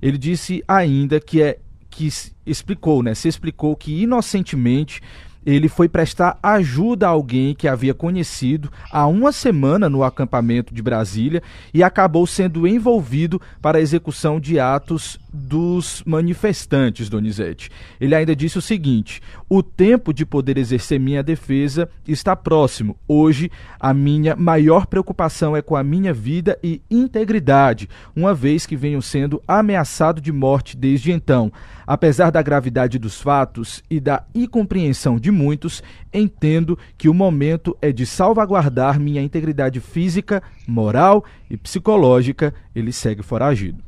Ele 0.05 0.19
disse 0.19 0.63
ainda 0.69 1.19
que 1.19 1.41
é 1.41 1.59
que 1.89 2.07
explicou, 2.45 3.03
né? 3.03 3.15
Se 3.15 3.27
explicou 3.27 3.75
que 3.75 4.03
inocentemente 4.03 5.01
ele 5.45 5.69
foi 5.69 5.89
prestar 5.89 6.39
ajuda 6.43 7.07
a 7.07 7.11
alguém 7.11 7.55
que 7.55 7.69
havia 7.69 7.95
conhecido 7.95 8.71
há 8.91 9.07
uma 9.07 9.33
semana 9.33 9.89
no 9.89 10.03
acampamento 10.03 10.73
de 10.75 10.83
Brasília 10.83 11.43
e 11.73 11.83
acabou 11.83 12.27
sendo 12.27 12.67
envolvido 12.67 13.41
para 13.61 13.79
a 13.79 13.81
execução 13.81 14.41
de 14.41 14.59
atos 14.59 15.19
dos 15.33 16.03
manifestantes, 16.07 17.09
Donizete. 17.09 17.69
Ele 18.01 18.15
ainda 18.15 18.37
disse 18.37 18.57
o 18.57 18.63
seguinte: 18.63 19.21
o 19.49 19.63
tempo 19.63 20.15
de 20.15 20.25
poder 20.25 20.57
exercer 20.57 21.01
minha 21.01 21.23
defesa 21.23 21.89
está 22.07 22.37
próximo. 22.37 22.97
Hoje, 23.07 23.51
a 23.81 23.93
minha 23.93 24.37
maior 24.37 24.87
preocupação 24.87 25.57
é 25.57 25.61
com 25.61 25.75
a 25.75 25.83
minha 25.83 26.13
vida 26.13 26.57
e 26.63 26.81
integridade, 26.89 27.89
uma 28.15 28.33
vez 28.33 28.65
que 28.65 28.77
venho 28.77 29.03
sendo 29.03 29.43
ameaçado 29.47 30.21
de 30.21 30.31
morte 30.31 30.77
desde 30.77 31.11
então. 31.11 31.53
Apesar 31.87 32.31
da 32.31 32.41
gravidade 32.41 32.99
dos 32.99 33.21
fatos 33.21 33.83
e 33.91 34.01
da 34.01 34.25
incompreensão 34.35 35.19
de 35.19 35.31
muitos, 35.35 35.83
entendo 36.13 36.79
que 36.97 37.09
o 37.09 37.15
momento 37.15 37.77
é 37.83 37.93
de 37.93 38.07
salvaguardar 38.07 38.99
minha 38.99 39.21
integridade 39.21 39.81
física, 39.81 40.43
moral 40.67 41.25
e 41.51 41.57
psicológica. 41.57 42.55
Ele 42.75 42.93
segue 42.93 43.23
foragido. 43.23 43.85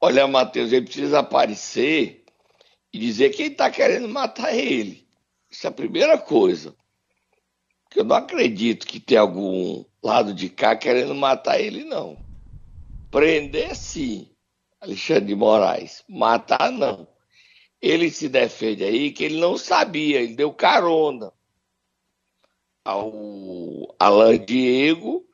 Olha, 0.00 0.26
Matheus, 0.26 0.72
ele 0.72 0.86
precisa 0.86 1.18
aparecer 1.18 2.24
e 2.92 2.98
dizer 2.98 3.30
quem 3.30 3.46
está 3.46 3.70
querendo 3.70 4.08
matar 4.08 4.54
ele. 4.54 5.06
Isso 5.50 5.66
é 5.66 5.70
a 5.70 5.72
primeira 5.72 6.16
coisa. 6.16 6.74
Porque 7.84 8.00
eu 8.00 8.04
não 8.04 8.16
acredito 8.16 8.86
que 8.86 8.98
tem 8.98 9.18
algum 9.18 9.84
lado 10.02 10.32
de 10.32 10.48
cá 10.48 10.74
querendo 10.74 11.14
matar 11.14 11.60
ele, 11.60 11.84
não. 11.84 12.16
Prender, 13.10 13.76
sim, 13.76 14.30
Alexandre 14.80 15.26
de 15.26 15.34
Moraes. 15.34 16.02
Matar, 16.08 16.72
não. 16.72 17.06
Ele 17.82 18.10
se 18.10 18.28
defende 18.28 18.84
aí 18.84 19.12
que 19.12 19.24
ele 19.24 19.40
não 19.40 19.58
sabia, 19.58 20.20
ele 20.20 20.34
deu 20.34 20.52
carona 20.54 21.32
ao 22.84 23.94
Alan 23.98 24.38
Diego 24.38 25.26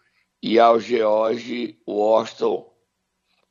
e 0.43 0.59
ao 0.59 0.81
George 0.81 1.78
Washington 1.87 2.69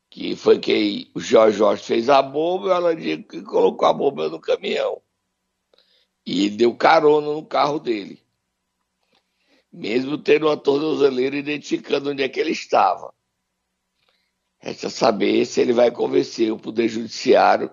que 0.09 0.35
foi 0.35 0.59
quem 0.59 1.11
o 1.13 1.19
Jorge 1.19 1.57
Jorge 1.57 1.83
fez 1.83 2.09
a 2.09 2.21
bomba 2.21 2.67
e 2.67 2.69
o 2.69 2.73
Alan 2.73 2.95
Diego 2.95 3.27
que 3.27 3.41
colocou 3.41 3.87
a 3.87 3.93
bomba 3.93 4.29
no 4.29 4.39
caminhão. 4.39 5.01
E 6.25 6.49
deu 6.49 6.75
carona 6.75 7.27
no 7.27 7.45
carro 7.45 7.79
dele. 7.79 8.21
Mesmo 9.71 10.17
tendo 10.17 10.47
uma 10.47 10.57
tornozeleira 10.57 11.37
identificando 11.37 12.09
onde 12.09 12.23
é 12.23 12.29
que 12.29 12.39
ele 12.39 12.51
estava. 12.51 13.13
Resta 14.57 14.89
saber 14.89 15.45
se 15.45 15.61
ele 15.61 15.71
vai 15.71 15.91
convencer 15.91 16.51
o 16.51 16.57
Poder 16.57 16.87
Judiciário 16.87 17.69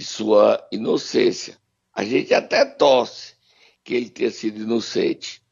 de 0.00 0.06
sua 0.06 0.66
inocência. 0.72 1.58
A 1.92 2.02
gente 2.02 2.32
até 2.32 2.64
torce 2.64 3.34
que 3.84 3.92
ele 3.92 4.08
tenha 4.08 4.30
sido 4.30 4.62
inocente. 4.62 5.42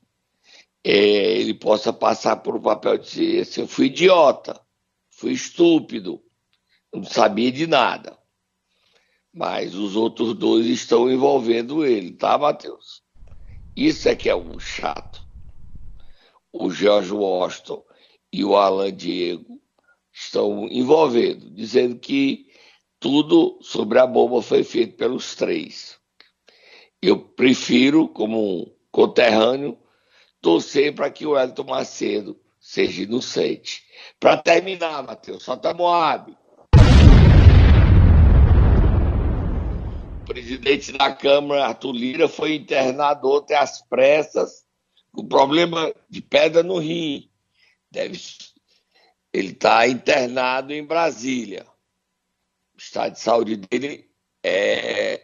É, 0.82 0.90
ele 0.90 1.52
possa 1.52 1.92
passar 1.92 2.36
por 2.36 2.56
um 2.56 2.62
papel 2.62 2.96
de 2.96 3.10
ser 3.10 3.40
assim, 3.42 3.60
eu 3.60 3.68
fui 3.68 3.86
idiota, 3.88 4.58
fui 5.10 5.32
estúpido, 5.32 6.22
não 6.94 7.04
sabia 7.04 7.52
de 7.52 7.66
nada. 7.66 8.18
Mas 9.34 9.74
os 9.74 9.94
outros 9.94 10.32
dois 10.32 10.64
estão 10.64 11.10
envolvendo 11.10 11.84
ele, 11.84 12.12
tá, 12.12 12.38
Matheus? 12.38 13.02
Isso 13.76 14.08
é 14.08 14.16
que 14.16 14.30
é 14.30 14.34
um 14.34 14.58
chato. 14.58 15.22
O 16.50 16.70
George 16.70 17.12
Washington 17.12 17.84
e 18.32 18.42
o 18.46 18.56
Alan 18.56 18.96
Diego 18.96 19.60
estão 20.10 20.66
envolvendo, 20.70 21.50
dizendo 21.50 21.98
que 21.98 22.47
tudo 23.00 23.58
sobre 23.62 23.98
a 23.98 24.06
bomba 24.06 24.42
foi 24.42 24.64
feito 24.64 24.96
pelos 24.96 25.34
três. 25.34 25.98
Eu 27.00 27.18
prefiro, 27.18 28.08
como 28.08 28.62
um 28.62 28.72
conterrâneo, 28.90 29.78
torcer 30.40 30.94
para 30.94 31.10
que 31.10 31.26
o 31.26 31.38
Elton 31.38 31.64
Macedo 31.64 32.38
seja 32.58 33.02
inocente. 33.02 33.84
Para 34.18 34.36
terminar, 34.36 35.02
Matheus, 35.02 35.42
solta 35.42 35.72
Moab. 35.72 36.36
presidente 40.28 40.92
da 40.92 41.10
Câmara, 41.10 41.66
Arthur 41.66 41.92
Lira, 41.92 42.28
foi 42.28 42.54
internado 42.54 43.30
ontem 43.30 43.54
às 43.54 43.80
pressas 43.80 44.62
com 45.10 45.26
problema 45.26 45.92
de 46.08 46.20
pedra 46.20 46.62
no 46.62 46.78
rim. 46.78 47.30
Deve, 47.90 48.20
ele 49.32 49.52
está 49.52 49.88
internado 49.88 50.72
em 50.72 50.84
Brasília. 50.84 51.66
Estado 52.78 53.12
de 53.12 53.20
saúde 53.20 53.56
dele 53.56 54.08
é, 54.42 55.22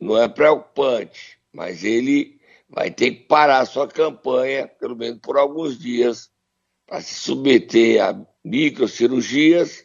não 0.00 0.16
é 0.16 0.28
preocupante, 0.28 1.38
mas 1.52 1.84
ele 1.84 2.40
vai 2.68 2.90
ter 2.90 3.12
que 3.12 3.24
parar 3.24 3.60
a 3.60 3.66
sua 3.66 3.86
campanha, 3.86 4.66
pelo 4.66 4.96
menos 4.96 5.20
por 5.20 5.36
alguns 5.36 5.78
dias, 5.78 6.30
para 6.86 7.00
se 7.00 7.14
submeter 7.14 8.02
a 8.02 8.26
microcirurgias 8.44 9.84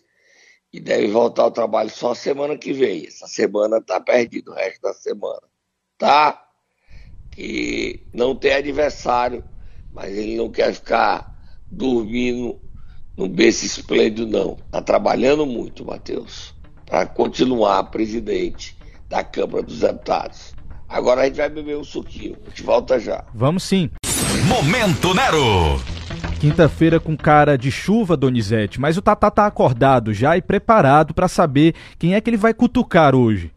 e 0.71 0.79
deve 0.79 1.07
voltar 1.07 1.43
ao 1.43 1.51
trabalho 1.51 1.89
só 1.89 2.13
semana 2.13 2.57
que 2.57 2.71
vem. 2.71 3.05
Essa 3.05 3.27
semana 3.27 3.81
tá 3.81 3.99
perdido, 3.99 4.51
o 4.51 4.55
resto 4.55 4.81
da 4.81 4.93
semana. 4.93 5.41
Tá? 5.97 6.47
Que 7.31 8.07
não 8.13 8.35
tem 8.35 8.53
adversário, 8.53 9.43
mas 9.91 10.17
ele 10.17 10.37
não 10.37 10.49
quer 10.49 10.73
ficar 10.73 11.31
dormindo 11.69 12.61
no 13.17 13.27
berço 13.27 13.65
esplêndido, 13.65 14.25
não. 14.27 14.55
Tá 14.71 14.81
trabalhando 14.81 15.45
muito, 15.45 15.85
Matheus, 15.85 16.53
para 16.91 17.05
continuar 17.05 17.85
presidente 17.85 18.77
da 19.07 19.23
Câmara 19.23 19.63
dos 19.63 19.79
Deputados. 19.79 20.53
Agora 20.89 21.21
a 21.21 21.25
gente 21.25 21.37
vai 21.37 21.47
beber 21.47 21.77
um 21.77 21.85
suquinho. 21.85 22.35
A 22.45 22.49
gente 22.49 22.63
volta 22.63 22.99
já. 22.99 23.23
Vamos 23.33 23.63
sim. 23.63 23.89
Momento 24.45 25.13
Nero. 25.13 25.79
Quinta-feira 26.41 26.99
com 26.99 27.15
cara 27.15 27.57
de 27.57 27.71
chuva, 27.71 28.17
Donizete, 28.17 28.81
mas 28.81 28.97
o 28.97 29.01
Tatá 29.01 29.31
tá 29.31 29.45
acordado 29.45 30.13
já 30.13 30.35
e 30.35 30.41
preparado 30.41 31.13
para 31.13 31.29
saber 31.29 31.75
quem 31.97 32.13
é 32.13 32.19
que 32.19 32.29
ele 32.29 32.35
vai 32.35 32.53
cutucar 32.53 33.15
hoje. 33.15 33.53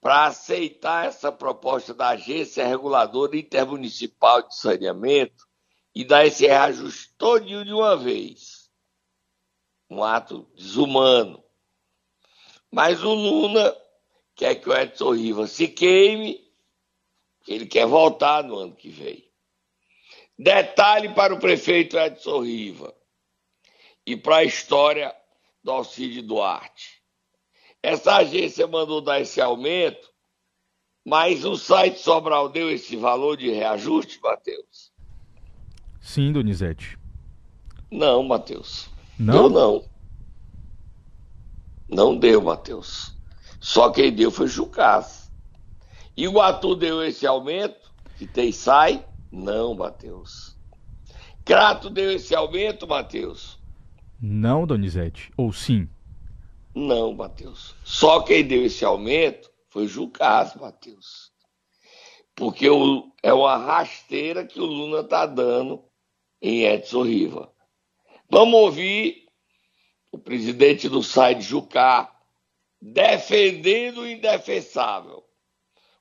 para 0.00 0.26
aceitar 0.26 1.06
essa 1.06 1.32
proposta 1.32 1.92
da 1.92 2.10
Agência 2.10 2.66
Reguladora 2.66 3.36
Intermunicipal 3.36 4.46
de 4.46 4.56
Saneamento 4.56 5.46
e 5.94 6.04
dar 6.04 6.26
esse 6.26 6.46
reajuste 6.46 7.14
todinho 7.16 7.64
de 7.64 7.72
uma 7.72 7.96
vez. 7.96 8.70
Um 9.90 10.04
ato 10.04 10.48
desumano. 10.54 11.42
Mas 12.70 13.02
o 13.02 13.12
Luna 13.12 13.74
quer 14.34 14.56
que 14.56 14.68
o 14.68 14.76
Edson 14.76 15.14
Rivas 15.14 15.50
se 15.50 15.68
queime, 15.68 16.40
que 17.44 17.52
ele 17.52 17.66
quer 17.66 17.86
voltar 17.86 18.44
no 18.44 18.56
ano 18.58 18.74
que 18.74 18.88
vem. 18.88 19.24
Detalhe 20.38 21.08
para 21.14 21.34
o 21.34 21.40
prefeito 21.40 21.98
Edson 21.98 22.44
Riva 22.44 22.94
e 24.06 24.16
para 24.16 24.36
a 24.36 24.44
história 24.44 25.14
do 25.64 25.72
Alcide 25.72 26.22
Duarte. 26.22 27.02
Essa 27.82 28.16
agência 28.16 28.66
mandou 28.66 29.00
dar 29.00 29.20
esse 29.20 29.40
aumento, 29.40 30.08
mas 31.04 31.44
o 31.44 31.56
site 31.56 31.98
Sobral 31.98 32.48
deu 32.48 32.70
esse 32.70 32.96
valor 32.96 33.36
de 33.36 33.50
reajuste, 33.50 34.20
Matheus? 34.22 34.92
Sim, 36.00 36.32
Donizete. 36.32 36.98
Não, 37.90 38.22
Matheus. 38.22 38.88
Não? 39.18 39.48
Não. 39.48 39.84
Não 41.88 42.16
deu, 42.16 42.42
Matheus. 42.42 43.16
Só 43.60 43.90
quem 43.90 44.12
deu 44.12 44.30
foi 44.30 44.46
Jucás. 44.46 45.30
E 46.16 46.28
o 46.28 46.40
Atu 46.40 46.74
deu 46.74 47.02
esse 47.02 47.26
aumento, 47.26 47.92
que 48.16 48.26
tem 48.26 48.52
sai? 48.52 49.04
Não, 49.30 49.74
Matheus. 49.74 50.56
Crato 51.44 51.88
deu 51.88 52.12
esse 52.12 52.34
aumento, 52.34 52.86
Matheus? 52.86 53.58
Não, 54.20 54.66
Donizete. 54.66 55.30
Ou 55.36 55.52
sim? 55.52 55.88
Não, 56.74 57.14
Matheus. 57.14 57.74
Só 57.84 58.20
quem 58.20 58.46
deu 58.46 58.64
esse 58.64 58.84
aumento 58.84 59.50
foi 59.68 59.86
Jucás, 59.86 60.54
Matheus. 60.54 61.32
Porque 62.34 62.68
o, 62.68 63.12
é 63.22 63.32
uma 63.32 63.56
rasteira 63.56 64.44
que 64.44 64.60
o 64.60 64.66
Luna 64.66 65.00
está 65.00 65.24
dando 65.24 65.82
em 66.40 66.64
Edson 66.64 67.02
Riva. 67.02 67.52
Vamos 68.30 68.54
ouvir 68.60 69.27
o 70.10 70.18
presidente 70.18 70.88
do 70.88 71.02
site 71.02 71.42
Jucá 71.42 72.10
defendendo 72.80 74.02
o 74.02 74.08
indefensável. 74.08 75.24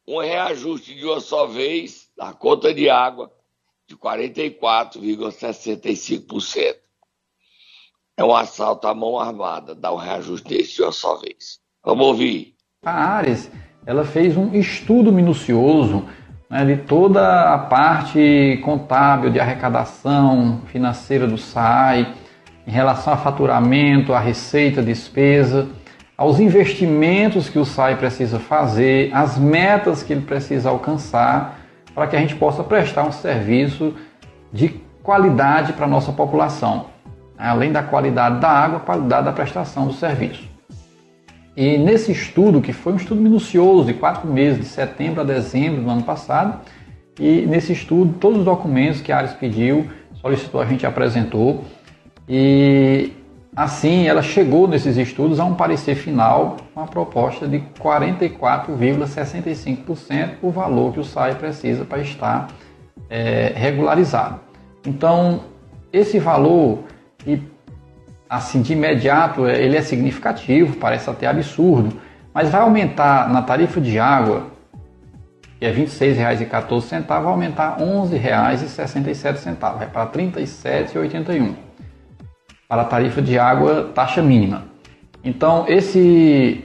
Um 0.07 0.19
reajuste 0.19 0.93
de 0.95 1.03
uma 1.05 1.19
só 1.19 1.47
vez 1.47 2.07
na 2.17 2.31
conta 2.33 2.73
de 2.73 2.89
água 2.89 3.29
de 3.87 3.97
44,65%. 3.97 6.77
É 8.15 8.23
um 8.23 8.33
assalto 8.35 8.87
à 8.87 8.95
mão 8.95 9.19
armada, 9.19 9.75
dar 9.75 9.91
um 9.93 9.97
reajuste 9.97 10.47
desse 10.47 10.75
de 10.75 10.83
uma 10.83 10.91
só 10.91 11.17
vez. 11.17 11.59
Vamos 11.83 12.05
ouvir. 12.07 12.55
A 12.83 12.91
Ares, 12.91 13.51
ela 13.85 14.05
fez 14.05 14.37
um 14.37 14.53
estudo 14.53 15.11
minucioso 15.11 16.07
né, 16.49 16.65
de 16.65 16.77
toda 16.83 17.53
a 17.53 17.57
parte 17.57 18.61
contábil 18.63 19.29
de 19.29 19.39
arrecadação 19.39 20.61
financeira 20.67 21.27
do 21.27 21.37
SAI, 21.37 22.15
em 22.67 22.71
relação 22.71 23.13
a 23.13 23.17
faturamento, 23.17 24.13
a 24.13 24.19
receita, 24.19 24.81
despesa, 24.81 25.69
aos 26.17 26.39
investimentos 26.39 27.47
que 27.47 27.57
o 27.57 27.63
SAI 27.63 27.95
precisa 27.95 28.39
fazer, 28.39 29.09
as 29.13 29.37
metas 29.37 30.03
que 30.03 30.11
ele 30.11 30.23
precisa 30.23 30.69
alcançar, 30.69 31.59
para 31.95 32.07
que 32.07 32.15
a 32.15 32.19
gente 32.19 32.35
possa 32.35 32.63
prestar 32.63 33.03
um 33.03 33.11
serviço 33.11 33.95
de 34.51 34.69
qualidade 35.01 35.73
para 35.73 35.85
a 35.85 35.89
nossa 35.89 36.11
população. 36.11 36.87
Além 37.37 37.71
da 37.71 37.81
qualidade 37.81 38.39
da 38.39 38.49
água, 38.49 38.77
a 38.77 38.81
qualidade 38.81 39.25
da 39.25 39.31
prestação 39.31 39.87
do 39.87 39.93
serviço. 39.93 40.43
E 41.55 41.77
nesse 41.77 42.11
estudo, 42.11 42.61
que 42.61 42.73
foi 42.73 42.93
um 42.93 42.97
estudo 42.97 43.21
minucioso 43.21 43.85
de 43.85 43.93
quatro 43.93 44.27
meses, 44.27 44.59
de 44.59 44.65
setembro 44.65 45.21
a 45.21 45.23
dezembro 45.23 45.81
do 45.81 45.89
ano 45.89 46.03
passado, 46.03 46.59
e 47.19 47.45
nesse 47.47 47.73
estudo, 47.73 48.13
todos 48.19 48.39
os 48.39 48.45
documentos 48.45 49.01
que 49.01 49.11
a 49.11 49.17
Ares 49.17 49.33
pediu, 49.33 49.87
solicitou, 50.21 50.61
a 50.61 50.65
gente 50.65 50.85
apresentou. 50.85 51.63
E 52.27 53.13
assim, 53.55 54.07
ela 54.07 54.21
chegou 54.21 54.67
nesses 54.67 54.97
estudos 54.97 55.39
a 55.39 55.45
um 55.45 55.55
parecer 55.55 55.95
final, 55.95 56.57
uma 56.75 56.85
proposta 56.85 57.47
de 57.47 57.63
44,65% 57.79 60.31
o 60.41 60.51
valor 60.51 60.91
que 60.93 60.99
o 60.99 61.03
SAI 61.03 61.33
precisa 61.35 61.85
para 61.85 61.99
estar 61.99 62.47
é, 63.09 63.53
regularizado. 63.55 64.41
Então, 64.85 65.39
esse 65.91 66.19
valor, 66.19 66.83
e 67.25 67.41
assim 68.29 68.61
de 68.61 68.73
imediato, 68.73 69.47
é, 69.47 69.59
ele 69.61 69.77
é 69.77 69.81
significativo, 69.81 70.75
parece 70.75 71.09
até 71.09 71.27
absurdo, 71.27 71.95
mas 72.33 72.49
vai 72.49 72.59
aumentar 72.61 73.29
na 73.29 73.41
tarifa 73.41 73.79
de 73.79 73.97
água, 73.97 74.47
que 75.59 75.65
é 75.65 75.71
R$ 75.71 75.85
26,14, 75.85 77.07
vai 77.07 77.23
aumentar 77.23 77.77
R$ 77.77 77.85
11,67, 77.85 79.55
vai 79.55 79.87
para 79.87 80.03
R$ 80.03 80.09
37,81 80.11 81.66
para 82.67 82.81
a 82.81 82.85
tarifa 82.85 83.21
de 83.21 83.39
água 83.39 83.91
taxa 83.93 84.21
mínima. 84.21 84.65
Então, 85.23 85.65
esse 85.67 86.63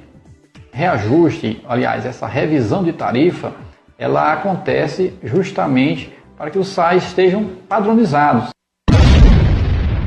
reajuste, 0.72 1.62
aliás, 1.68 2.04
essa 2.04 2.26
revisão 2.26 2.82
de 2.82 2.92
tarifa, 2.92 3.52
ela 3.98 4.32
acontece 4.32 5.14
justamente 5.22 6.12
para 6.36 6.50
que 6.50 6.58
os 6.58 6.68
SAIs 6.68 7.04
estejam 7.04 7.56
padronizados. 7.68 8.50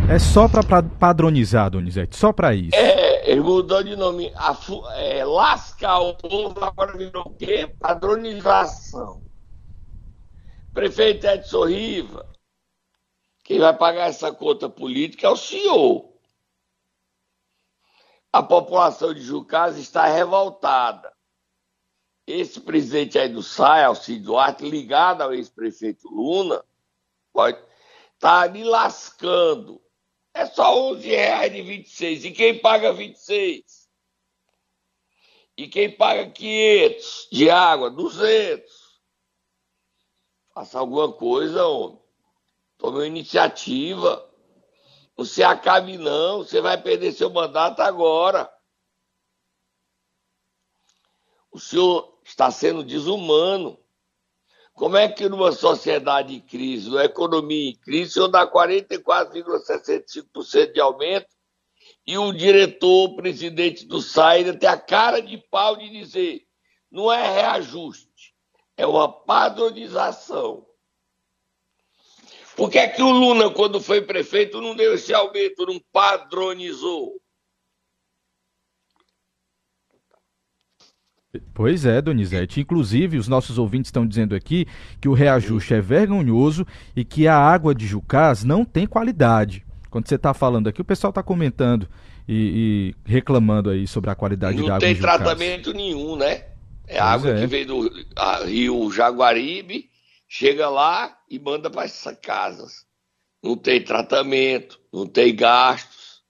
É 0.10 0.20
só 0.20 0.48
para 0.48 0.84
padronizar, 0.84 1.70
Donizete, 1.70 2.16
só 2.16 2.32
para 2.32 2.54
isso. 2.54 2.76
É, 2.76 3.32
ele 3.32 3.42
mudou 3.42 3.84
de 3.84 3.96
nome. 3.96 4.32
A, 4.36 4.56
é, 4.98 5.26
lascar 5.26 6.00
o 6.00 6.14
povo 6.14 6.64
agora 6.64 6.96
virou 6.96 7.24
o 7.24 7.30
quê? 7.32 7.68
Padronização. 7.80 9.22
Prefeito 10.74 11.26
Edson 11.26 11.66
Riva, 11.66 12.26
quem 13.46 13.60
vai 13.60 13.78
pagar 13.78 14.10
essa 14.10 14.34
conta 14.34 14.68
política 14.68 15.28
é 15.28 15.30
o 15.30 15.38
senhor. 15.38 16.12
A 18.34 18.42
população 18.42 19.14
de 19.14 19.22
Jucás 19.22 19.78
está 19.78 20.08
revoltada. 20.08 21.16
Esse 22.26 22.60
presidente 22.60 23.20
aí 23.20 23.30
do 23.30 23.44
SAI, 23.44 23.84
Alcide 23.84 24.24
Duarte, 24.24 24.68
ligado 24.68 25.22
ao 25.22 25.32
ex-prefeito 25.32 26.10
Luna, 26.10 26.66
pode 27.32 27.60
estar 27.60 27.70
tá 28.20 28.42
ali 28.42 28.64
lascando. 28.64 29.80
É 30.34 30.48
só 30.48 30.76
11 30.94 31.08
reais 31.08 31.54
de 31.54 31.62
26. 31.62 32.26
E 32.26 32.32
quem 32.32 32.60
paga 32.60 32.92
26? 32.92 33.88
E 35.56 35.68
quem 35.68 35.96
paga 35.96 36.32
500 36.32 37.28
de 37.32 37.50
água? 37.52 37.92
200. 37.92 38.74
Faça 40.52 40.80
alguma 40.80 41.14
coisa, 41.14 41.64
homem. 41.68 42.05
Tome 42.78 43.06
iniciativa. 43.06 44.30
Você 45.16 45.44
acabe 45.44 45.98
não, 45.98 46.40
você 46.40 46.60
vai 46.60 46.82
perder 46.82 47.14
seu 47.14 47.30
mandato 47.30 47.80
agora. 47.82 48.52
O 51.52 51.60
senhor 51.60 52.20
está 52.24 52.50
sendo 52.52 52.84
desumano. 52.84 53.80
Como 54.74 54.98
é 54.98 55.08
que 55.08 55.30
numa 55.30 55.54
sociedade 55.54 56.36
em 56.36 56.42
crise, 56.42 56.90
numa 56.90 57.06
economia 57.06 57.70
em 57.70 57.78
crise, 57.78 58.10
o 58.10 58.14
senhor 58.14 58.28
dá 58.28 58.46
44,65% 58.46 60.74
de 60.74 60.82
aumento 60.82 61.34
e 62.06 62.18
o 62.18 62.34
diretor, 62.34 63.10
o 63.10 63.16
presidente 63.16 63.86
do 63.86 64.02
SAI, 64.02 64.58
tem 64.58 64.68
a 64.68 64.78
cara 64.78 65.22
de 65.22 65.38
pau 65.38 65.78
de 65.78 65.90
dizer 65.90 66.46
não 66.92 67.12
é 67.12 67.30
reajuste, 67.30 68.34
é 68.78 68.88
uma 68.88 69.12
padronização. 69.12 70.66
Por 72.56 72.70
que 72.70 72.78
é 72.78 72.88
que 72.88 73.02
o 73.02 73.10
Lula, 73.10 73.52
quando 73.52 73.82
foi 73.82 74.02
prefeito, 74.02 74.62
não 74.62 74.76
deu 74.76 74.94
esse 74.94 75.14
aumento, 75.14 75.66
não 75.66 75.80
padronizou? 75.92 77.14
Pois 81.54 81.86
é, 81.86 82.02
Donizete. 82.02 82.62
Inclusive, 82.62 83.18
os 83.18 83.28
nossos 83.28 83.58
ouvintes 83.58 83.90
estão 83.90 84.08
dizendo 84.08 84.36
aqui 84.36 84.66
que 85.02 85.10
o 85.10 85.14
reajuste 85.14 85.74
é 85.74 85.82
vergonhoso 85.82 86.66
e 86.96 87.04
que 87.04 87.28
a 87.28 87.38
água 87.38 87.76
de 87.76 87.86
Jucás 87.86 88.44
não 88.44 88.64
tem 88.64 88.88
qualidade. 88.88 89.66
Quando 89.90 90.08
você 90.08 90.16
está 90.16 90.34
falando 90.34 90.68
aqui, 90.68 90.82
o 90.82 90.86
pessoal 90.86 91.10
está 91.10 91.24
comentando 91.24 91.90
e, 92.28 92.94
e, 93.06 93.10
reclamando 93.10 93.70
aí 93.70 93.88
sobre 93.88 94.10
a 94.10 94.16
qualidade 94.16 94.58
não 94.58 94.66
da 94.66 94.76
água 94.76 94.88
Não 94.88 94.94
tem 94.94 95.02
tratamento 95.02 95.74
nenhum, 95.74 96.16
né? 96.16 96.46
É 96.88 96.98
pois 96.98 97.02
água 97.02 97.32
é. 97.32 97.42
que 97.42 97.48
vem 97.48 97.66
do 97.66 97.90
rio 98.46 98.92
Jaguaribe 98.92 99.90
chega 100.28 100.70
lá 100.70 101.16
e 101.30 101.40
manda 101.40 101.70
para 101.70 101.86
essas 101.86 102.18
casas. 102.20 102.86
Não 103.42 103.56
tem 103.56 103.84
tratamento, 103.84 104.82
não 104.92 105.08
tem 105.08 105.36
gastos. 105.36 106.24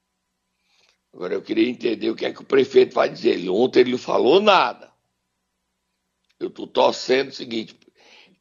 Agora 1.13 1.33
eu 1.33 1.41
queria 1.41 1.69
entender 1.69 2.09
o 2.09 2.15
que 2.15 2.25
é 2.25 2.33
que 2.33 2.41
o 2.41 2.45
prefeito 2.45 2.93
vai 2.93 3.09
dizer. 3.09 3.35
Ele, 3.35 3.49
ontem 3.49 3.81
ele 3.81 3.91
não 3.91 3.97
falou 3.97 4.41
nada. 4.41 4.91
Eu 6.39 6.47
estou 6.47 6.67
torcendo 6.67 7.29
o 7.29 7.33
seguinte, 7.33 7.77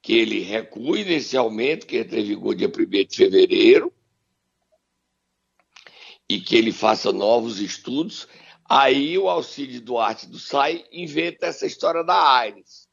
que 0.02 0.12
ele 0.12 0.40
recue 0.40 1.04
nesse 1.04 1.36
aumento 1.36 1.86
que 1.86 1.98
entra 1.98 2.18
em 2.18 2.24
vigor 2.24 2.54
dia 2.54 2.68
1 2.68 2.70
de 3.06 3.16
fevereiro 3.16 3.92
e 6.28 6.40
que 6.40 6.56
ele 6.56 6.72
faça 6.72 7.12
novos 7.12 7.60
estudos. 7.60 8.26
Aí 8.68 9.16
o 9.16 9.28
Auxílio 9.28 9.80
Duarte 9.80 10.26
do 10.26 10.38
SAI 10.38 10.84
inventa 10.90 11.46
essa 11.46 11.66
história 11.66 12.02
da 12.02 12.38
AIRES 12.38 12.88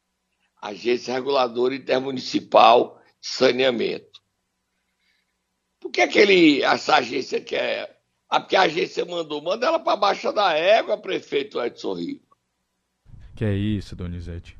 Agência 0.62 1.12
Reguladora 1.12 1.74
Intermunicipal 1.74 3.01
Saneamento. 3.22 4.20
Por 5.80 5.92
que 5.92 6.00
aquele, 6.00 6.62
essa 6.62 6.96
agência 6.96 7.40
quer? 7.40 7.98
Ah, 8.28 8.40
porque 8.40 8.56
a 8.56 8.62
agência 8.62 9.04
mandou, 9.04 9.40
manda 9.40 9.66
ela 9.66 9.78
para 9.78 9.96
baixo 9.96 10.32
da 10.32 10.52
égua, 10.54 10.98
prefeito 10.98 11.62
Edson 11.62 11.94
Riva. 11.94 12.20
Que 13.36 13.44
é 13.44 13.54
isso, 13.54 13.94
Donizete? 13.94 14.58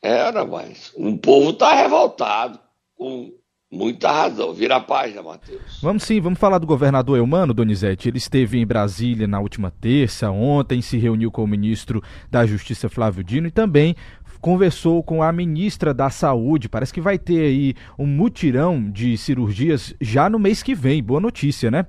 Era, 0.00 0.44
mas 0.44 0.92
o 0.94 1.18
povo 1.18 1.50
está 1.50 1.74
revoltado, 1.74 2.60
com 2.94 3.32
muita 3.70 4.12
razão. 4.12 4.52
Vira 4.52 4.76
a 4.76 4.80
página, 4.80 5.22
Matheus. 5.22 5.80
Vamos 5.82 6.04
sim, 6.04 6.20
vamos 6.20 6.38
falar 6.38 6.58
do 6.58 6.66
governador 6.66 7.18
Eumano, 7.18 7.52
Donizete. 7.52 8.08
Ele 8.08 8.18
esteve 8.18 8.58
em 8.58 8.66
Brasília 8.66 9.26
na 9.26 9.40
última 9.40 9.70
terça, 9.70 10.30
ontem 10.30 10.80
se 10.80 10.98
reuniu 10.98 11.32
com 11.32 11.42
o 11.42 11.48
ministro 11.48 12.02
da 12.30 12.46
Justiça, 12.46 12.88
Flávio 12.88 13.24
Dino, 13.24 13.48
e 13.48 13.50
também 13.50 13.96
conversou 14.40 15.02
com 15.02 15.22
a 15.22 15.32
ministra 15.32 15.92
da 15.92 16.10
Saúde. 16.10 16.68
Parece 16.68 16.92
que 16.92 17.00
vai 17.00 17.18
ter 17.18 17.40
aí 17.40 17.74
um 17.98 18.06
mutirão 18.06 18.90
de 18.90 19.16
cirurgias 19.16 19.94
já 20.00 20.28
no 20.28 20.38
mês 20.38 20.62
que 20.62 20.74
vem. 20.74 21.02
Boa 21.02 21.20
notícia, 21.20 21.70
né? 21.70 21.86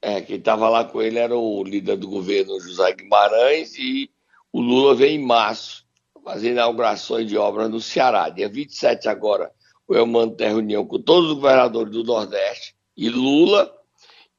É, 0.00 0.20
quem 0.20 0.36
estava 0.36 0.68
lá 0.68 0.84
com 0.84 1.00
ele 1.00 1.18
era 1.18 1.36
o 1.36 1.62
líder 1.62 1.96
do 1.96 2.08
governo, 2.08 2.60
José 2.60 2.92
Guimarães, 2.92 3.78
e 3.78 4.10
o 4.52 4.60
Lula 4.60 4.94
vem 4.94 5.14
em 5.16 5.24
março 5.24 5.86
fazer 6.24 6.50
inaugurações 6.50 7.28
de 7.28 7.36
obras 7.36 7.70
no 7.70 7.80
Ceará. 7.80 8.28
Dia 8.28 8.48
27 8.48 9.08
agora, 9.08 9.52
o 9.86 9.94
Elmano 9.94 10.32
tem 10.32 10.48
reunião 10.48 10.84
com 10.84 11.00
todos 11.00 11.30
os 11.30 11.34
governadores 11.36 11.92
do 11.92 12.02
Nordeste 12.02 12.74
e 12.96 13.08
Lula, 13.08 13.72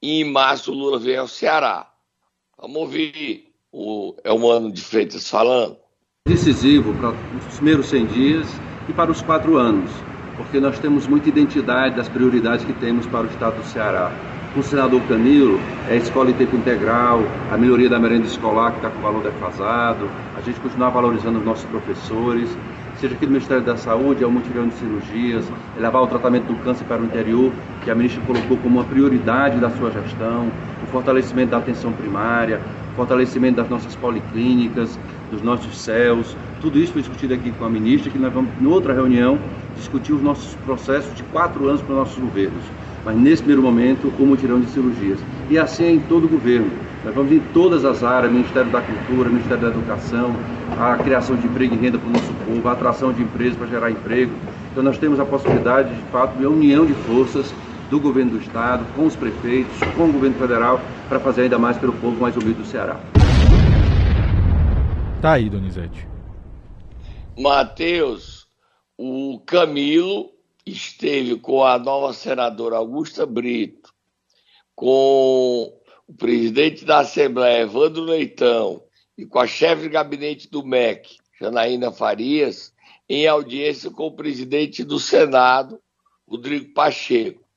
e 0.01 0.21
em 0.21 0.25
março 0.25 0.71
o 0.71 0.75
Lula 0.75 0.99
vem 0.99 1.17
ao 1.17 1.27
Ceará. 1.27 1.91
Vamos 2.57 2.77
ouvir 2.77 3.53
o 3.71 4.15
Elmano 4.23 4.71
de 4.71 4.81
Freitas 4.81 5.29
falando 5.29 5.77
decisivo 6.25 6.93
para 6.93 7.09
os 7.09 7.55
primeiros 7.57 7.87
100 7.87 8.05
dias 8.05 8.47
e 8.87 8.93
para 8.93 9.11
os 9.11 9.21
quatro 9.21 9.57
anos, 9.57 9.91
porque 10.37 10.57
nós 10.57 10.79
temos 10.79 11.05
muita 11.05 11.27
identidade 11.27 11.97
das 11.97 12.07
prioridades 12.07 12.63
que 12.63 12.71
temos 12.71 13.05
para 13.05 13.23
o 13.23 13.25
Estado 13.25 13.57
do 13.57 13.65
Ceará. 13.65 14.09
Com 14.53 14.61
o 14.61 14.63
senador 14.63 15.01
Camilo, 15.01 15.59
é 15.89 15.93
a 15.93 15.95
escola 15.97 16.29
em 16.29 16.33
tempo 16.33 16.55
integral, 16.55 17.21
a 17.51 17.57
melhoria 17.57 17.89
da 17.89 17.99
merenda 17.99 18.25
escolar 18.25 18.71
que 18.71 18.77
está 18.77 18.89
com 18.89 19.01
valor 19.01 19.21
defasado, 19.21 20.09
a 20.37 20.39
gente 20.39 20.61
continuar 20.61 20.91
valorizando 20.91 21.39
os 21.39 21.45
nossos 21.45 21.65
professores. 21.65 22.49
seja 23.01 23.15
aqui 23.15 23.25
no 23.25 23.33
Ministério 23.33 23.61
da 23.61 23.75
Saúde, 23.75 24.23
é 24.23 24.27
o 24.27 24.31
mutirão 24.31 24.69
de 24.69 24.75
cirurgias, 24.75 25.43
é 25.77 25.81
levar 25.81 25.99
o 25.99 26.07
tratamento 26.07 26.45
do 26.45 26.55
câncer 26.63 26.85
para 26.85 27.01
o 27.01 27.05
interior, 27.05 27.51
que 27.83 27.91
a 27.91 27.95
ministra 27.95 28.23
colocou 28.25 28.55
como 28.57 28.79
uma 28.79 28.85
prioridade 28.85 29.59
da 29.59 29.69
sua 29.71 29.91
gestão, 29.91 30.49
o 30.81 30.87
fortalecimento 30.87 31.51
da 31.51 31.57
atenção 31.57 31.91
primária, 31.91 32.61
o 32.93 32.95
fortalecimento 32.95 33.57
das 33.57 33.67
nossas 33.67 33.93
policlínicas, 33.95 34.97
dos 35.33 35.41
nossos 35.41 35.77
céus. 35.77 36.35
Tudo 36.61 36.79
isso 36.79 36.93
foi 36.93 37.01
discutido 37.01 37.33
aqui 37.33 37.51
com 37.51 37.65
a 37.65 37.69
ministra, 37.69 38.09
que 38.09 38.17
nós 38.17 38.31
vamos, 38.31 38.51
em 38.61 38.65
outra 38.65 38.93
reunião, 38.93 39.37
discutir 39.75 40.13
os 40.13 40.21
nossos 40.21 40.53
processos 40.65 41.13
de 41.15 41.23
quatro 41.23 41.67
anos 41.67 41.81
para 41.81 41.91
os 41.91 41.97
nossos 41.99 42.17
governos. 42.17 42.63
Mas 43.03 43.17
nesse 43.17 43.41
primeiro 43.41 43.61
momento, 43.61 44.13
o 44.17 44.25
mutirão 44.25 44.61
de 44.61 44.67
cirurgias. 44.67 45.19
E 45.49 45.57
assim 45.57 45.83
é 45.83 45.91
em 45.91 45.99
todo 45.99 46.25
o 46.25 46.29
governo. 46.29 46.71
Nós 47.03 47.13
vamos 47.13 47.33
em 47.33 47.39
todas 47.53 47.83
as 47.83 48.01
áreas, 48.01 48.31
Ministério 48.31 48.71
da 48.71 48.81
Cultura, 48.81 49.29
Ministério 49.29 49.61
da 49.61 49.67
Educação, 49.69 50.33
a 50.79 50.95
criação 50.95 51.35
de 51.35 51.47
emprego 51.47 51.75
e 51.75 51.77
renda 51.77 51.97
para 51.97 52.07
o 52.07 52.13
nosso 52.13 52.33
povo, 52.45 52.69
a 52.69 52.71
atração 52.71 53.11
de 53.11 53.21
empresas 53.21 53.57
para 53.57 53.67
gerar 53.67 53.91
emprego. 53.91 54.31
Então 54.71 54.81
nós 54.81 54.97
temos 54.97 55.19
a 55.19 55.25
possibilidade, 55.25 55.93
de 55.93 56.01
fato, 56.11 56.37
de 56.37 56.45
união 56.45 56.85
de 56.85 56.93
forças 56.93 57.53
do 57.89 57.99
governo 57.99 58.31
do 58.31 58.37
Estado, 58.37 58.85
com 58.95 59.05
os 59.05 59.15
prefeitos, 59.17 59.77
com 59.97 60.05
o 60.05 60.13
governo 60.13 60.37
federal, 60.37 60.79
para 61.09 61.19
fazer 61.19 61.43
ainda 61.43 61.59
mais 61.59 61.77
pelo 61.77 61.91
povo 61.93 62.21
mais 62.21 62.37
humilde 62.37 62.61
do 62.61 62.65
Ceará. 62.65 62.97
Tá 65.23 65.35
aí, 65.35 65.49
Donizete. 65.49 66.05
Matheus, 67.39 68.45
o 68.97 69.39
Camilo 69.45 70.29
esteve 70.65 71.37
com 71.39 71.63
a 71.63 71.79
nova 71.79 72.11
senadora 72.11 72.75
Augusta 72.75 73.25
Brito, 73.25 73.93
com 74.75 75.73
o 76.05 76.13
presidente 76.13 76.83
da 76.83 76.99
Assembleia, 76.99 77.61
Evandro 77.61 78.03
Leitão, 78.03 78.83
e 79.17 79.25
com 79.25 79.39
a 79.39 79.47
chefe 79.47 79.83
de 79.83 79.89
gabinete 79.91 80.49
do 80.49 80.61
MEC, 80.61 81.15
Janaína 81.39 81.89
Farias, 81.89 82.73
em 83.07 83.25
audiência 83.25 83.89
com 83.89 84.07
o 84.07 84.15
presidente 84.17 84.83
do 84.83 84.99
Senado, 84.99 85.79
Rodrigo 86.27 86.73
Pacheco. 86.73 87.47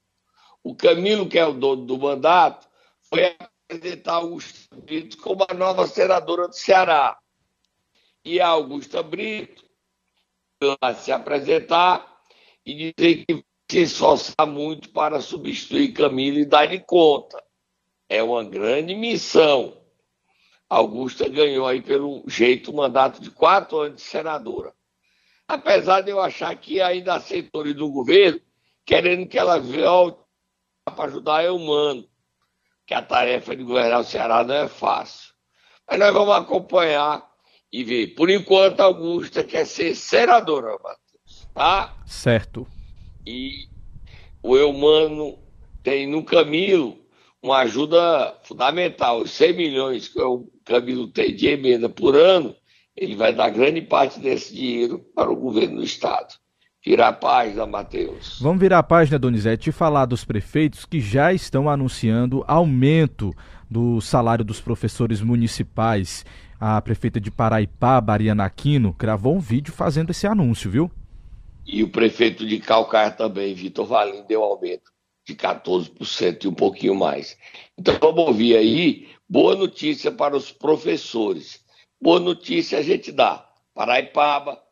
O 0.63 0.73
Camilo, 0.73 1.29
que 1.29 1.37
é 1.37 1.45
o 1.45 1.53
dono 1.53 1.85
do 1.85 1.99
mandato, 1.99 2.69
foi 3.11 3.35
apresentar 3.69 4.13
Augusta 4.13 4.77
Brito 4.77 5.19
como 5.19 5.45
a 5.49 5.53
nova 5.53 5.85
senadora 5.89 6.47
do 6.47 6.55
Ceará. 6.55 7.19
E 8.27 8.41
a 8.41 8.49
Augusta 8.49 9.05
Brito 9.05 9.65
vai 10.83 10.95
se 10.97 11.13
apresentar 11.13 12.05
e 12.67 12.93
dizer 12.93 13.25
que 13.25 13.45
se 13.71 13.83
esforçar 13.83 14.45
muito 14.49 14.91
para 14.91 15.21
substituir 15.21 15.93
Camilo 15.93 16.41
e 16.41 16.45
dar-lhe 16.45 16.81
conta. 16.81 17.41
É 18.09 18.21
uma 18.25 18.43
grande 18.43 18.97
missão. 18.97 19.81
Augusta 20.69 21.29
ganhou 21.29 21.69
aí, 21.69 21.81
pelo 21.81 22.25
jeito, 22.27 22.73
o 22.73 22.77
mandato 22.77 23.23
de 23.23 23.31
quatro 23.31 23.79
anos 23.79 24.03
de 24.03 24.09
senadora. 24.09 24.75
Apesar 25.47 26.01
de 26.01 26.11
eu 26.11 26.21
achar 26.21 26.53
que 26.57 26.81
ainda 26.81 27.15
há 27.15 27.21
setores 27.21 27.77
do 27.77 27.89
governo 27.89 28.41
querendo 28.85 29.29
que 29.29 29.39
ela 29.39 29.61
volte 29.61 30.19
para 30.85 31.05
ajudar 31.05 31.45
é 31.45 31.51
humano, 31.53 32.05
que 32.85 32.93
a 32.93 33.03
tarefa 33.03 33.55
de 33.55 33.63
governar 33.63 34.01
o 34.01 34.05
Ceará 34.05 34.43
não 34.43 34.55
é 34.57 34.67
fácil. 34.67 35.33
Mas 35.89 36.01
nós 36.01 36.13
vamos 36.13 36.35
acompanhar 36.35 37.36
e 37.73 37.85
ver. 37.85 38.09
Por 38.15 38.31
enquanto, 38.31 38.81
Augusta 38.81 39.43
quer 39.45 39.67
ser 39.67 39.95
senadora, 39.95 40.73
Matheus, 40.83 41.49
tá? 41.55 41.97
Certo. 42.07 42.67
E 43.27 43.69
o 44.43 44.57
Eumano 44.57 45.39
tem 45.83 46.07
no 46.07 46.25
Camilo 46.25 46.99
uma 47.43 47.59
ajuda 47.59 48.35
fundamental. 48.45 49.23
Os 49.23 49.31
100 49.33 49.57
milhões 49.57 50.09
que 50.09 50.21
o 50.21 50.49
Camilo 50.65 51.09
tem 51.09 51.35
de 51.35 51.49
emenda 51.49 51.89
por 51.89 52.17
ano, 52.17 52.55
ele 52.97 53.15
vai 53.15 53.35
dar 53.35 53.51
grande 53.51 53.83
parte 53.83 54.19
desse 54.19 54.55
dinheiro 54.55 54.99
para 55.15 55.31
o 55.31 55.37
governo 55.37 55.77
do 55.77 55.85
Estado. 55.85 56.35
Virar 56.85 57.09
a 57.09 57.13
página, 57.13 57.67
Matheus. 57.67 58.39
Vamos 58.41 58.61
virar 58.61 58.79
a 58.79 58.83
página, 58.83 59.19
Donizete, 59.19 59.71
e 59.71 59.73
falar 59.73 60.07
dos 60.07 60.25
prefeitos 60.25 60.85
que 60.85 61.01
já 61.01 61.33
estão 61.33 61.69
anunciando 61.69 62.45
aumento 62.47 63.35
do 63.69 64.01
salário 64.01 64.45
dos 64.45 64.61
professores 64.61 65.21
municipais. 65.21 66.25
A 66.59 66.81
prefeita 66.81 67.21
de 67.21 67.31
Paraipá, 67.31 68.01
Bariana 68.01 68.45
Aquino, 68.45 68.95
gravou 68.99 69.37
um 69.37 69.41
vídeo 69.41 69.73
fazendo 69.73 70.11
esse 70.11 70.27
anúncio, 70.27 70.71
viu? 70.71 70.91
E 71.67 71.83
o 71.83 71.89
prefeito 71.89 72.47
de 72.47 72.59
Calcaia 72.61 73.11
também, 73.11 73.55
Vitor 73.55 73.87
Valim, 73.87 74.25
deu 74.27 74.43
aumento 74.43 74.91
de 75.27 75.35
14% 75.35 76.45
e 76.45 76.49
um 76.49 76.55
pouquinho 76.55 76.95
mais. 76.95 77.37
Então 77.77 77.99
vamos 78.01 78.29
ouvir 78.29 78.57
aí, 78.57 79.09
boa 79.29 79.57
notícia 79.57 80.13
para 80.13 80.37
os 80.37 80.53
professores. 80.53 81.65
Boa 82.01 82.21
notícia 82.21 82.79
a 82.79 82.83
gente 82.83 83.11
dá. 83.11 83.47
Paraipaba, 83.75 84.63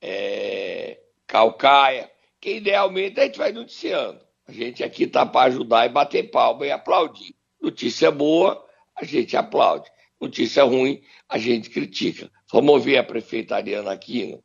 é, 0.00 1.00
Calcaia, 1.26 2.10
que 2.40 2.56
idealmente 2.56 3.20
a 3.20 3.24
gente 3.24 3.38
vai 3.38 3.52
noticiando. 3.52 4.20
A 4.46 4.52
gente 4.52 4.82
aqui 4.82 5.04
está 5.04 5.26
para 5.26 5.48
ajudar 5.48 5.86
e 5.86 5.90
bater 5.90 6.30
palma 6.30 6.66
e 6.66 6.70
aplaudir. 6.70 7.34
Notícia 7.60 8.10
boa, 8.10 8.64
a 8.96 9.04
gente 9.04 9.36
aplaude. 9.36 9.90
Notícia 10.20 10.62
ruim, 10.64 11.00
a 11.28 11.38
gente 11.38 11.70
critica. 11.70 12.30
Vamos 12.52 12.74
ouvir 12.74 12.98
a 12.98 13.04
prefeita 13.04 13.56
Ariana 13.56 13.92
Aquino. 13.92 14.42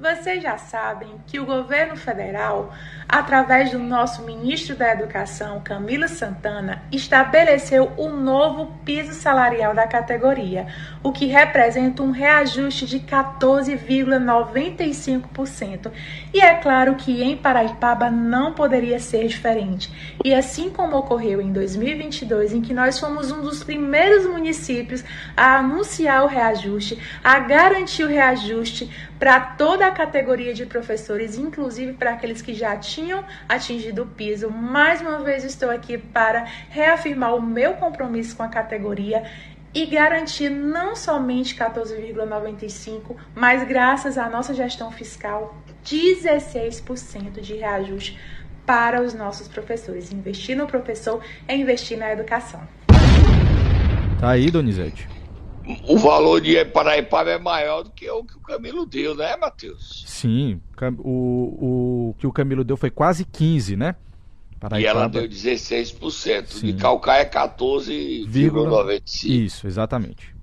Vocês 0.00 0.42
já 0.42 0.56
sabem 0.56 1.20
que 1.26 1.38
o 1.38 1.44
governo 1.44 1.94
federal, 1.94 2.72
através 3.06 3.70
do 3.70 3.78
nosso 3.78 4.22
ministro 4.22 4.74
da 4.74 4.92
Educação, 4.92 5.60
Camila 5.60 6.08
Santana, 6.08 6.82
estabeleceu 6.90 7.92
o 7.98 8.06
um 8.06 8.16
novo 8.16 8.72
piso 8.82 9.12
salarial 9.12 9.74
da 9.74 9.86
categoria, 9.86 10.66
o 11.02 11.12
que 11.12 11.26
representa 11.26 12.02
um 12.02 12.12
reajuste 12.12 12.86
de 12.86 13.00
14,95%. 13.00 15.92
E 16.32 16.40
é 16.40 16.54
claro 16.54 16.94
que 16.94 17.22
em 17.22 17.36
Paraipaba 17.36 18.10
não 18.10 18.54
poderia 18.54 18.98
ser 18.98 19.26
diferente. 19.26 20.16
E 20.24 20.32
assim 20.32 20.70
como 20.70 20.96
ocorreu 20.96 21.42
em 21.42 21.52
2022, 21.52 22.54
em 22.54 22.62
que 22.62 22.72
nós 22.72 22.98
fomos 22.98 23.30
um 23.30 23.42
dos 23.42 23.62
primeiros 23.62 24.24
municípios 24.24 25.04
a 25.36 25.58
anunciar 25.58 26.24
o 26.24 26.26
reajuste, 26.26 26.98
a 27.22 27.38
garantir 27.38 28.04
o 28.04 28.08
reajuste 28.08 29.09
para 29.20 29.38
toda 29.38 29.86
a 29.86 29.90
categoria 29.90 30.54
de 30.54 30.64
professores, 30.64 31.36
inclusive 31.36 31.92
para 31.92 32.12
aqueles 32.12 32.40
que 32.40 32.54
já 32.54 32.74
tinham 32.78 33.22
atingido 33.46 34.04
o 34.04 34.06
piso. 34.06 34.50
Mais 34.50 35.02
uma 35.02 35.18
vez 35.18 35.44
estou 35.44 35.70
aqui 35.70 35.98
para 35.98 36.44
reafirmar 36.70 37.36
o 37.36 37.42
meu 37.42 37.74
compromisso 37.74 38.34
com 38.34 38.42
a 38.42 38.48
categoria 38.48 39.22
e 39.74 39.84
garantir 39.84 40.48
não 40.48 40.96
somente 40.96 41.54
14,95, 41.54 43.14
mas 43.34 43.62
graças 43.68 44.16
à 44.16 44.26
nossa 44.30 44.54
gestão 44.54 44.90
fiscal, 44.90 45.54
16% 45.84 47.42
de 47.42 47.56
reajuste 47.56 48.18
para 48.64 49.02
os 49.02 49.12
nossos 49.12 49.46
professores. 49.46 50.10
Investir 50.10 50.56
no 50.56 50.66
professor 50.66 51.22
é 51.46 51.54
investir 51.54 51.98
na 51.98 52.10
educação. 52.10 52.62
Tá 54.18 54.30
aí, 54.30 54.50
Donizete 54.50 55.19
o 55.88 55.98
valor 55.98 56.40
de 56.40 56.64
Paraipaba 56.64 57.30
é 57.30 57.38
maior 57.38 57.82
do 57.82 57.90
que 57.90 58.10
o 58.10 58.24
que 58.24 58.36
o 58.36 58.40
Camilo 58.40 58.86
deu, 58.86 59.14
né, 59.14 59.36
Matheus? 59.36 60.04
Sim, 60.06 60.60
o, 60.98 62.10
o 62.10 62.14
que 62.18 62.26
o 62.26 62.32
Camilo 62.32 62.64
deu 62.64 62.76
foi 62.76 62.90
quase 62.90 63.24
15, 63.24 63.76
né? 63.76 63.94
Paraipaba... 64.58 64.80
E 64.80 64.86
ela 64.86 65.08
deu 65.08 65.28
16%, 65.28 66.46
Sim. 66.46 66.66
de 66.66 66.74
Calcaia 66.74 67.28
14,95%. 67.28 69.24
Isso, 69.24 69.66
exatamente. 69.66 70.34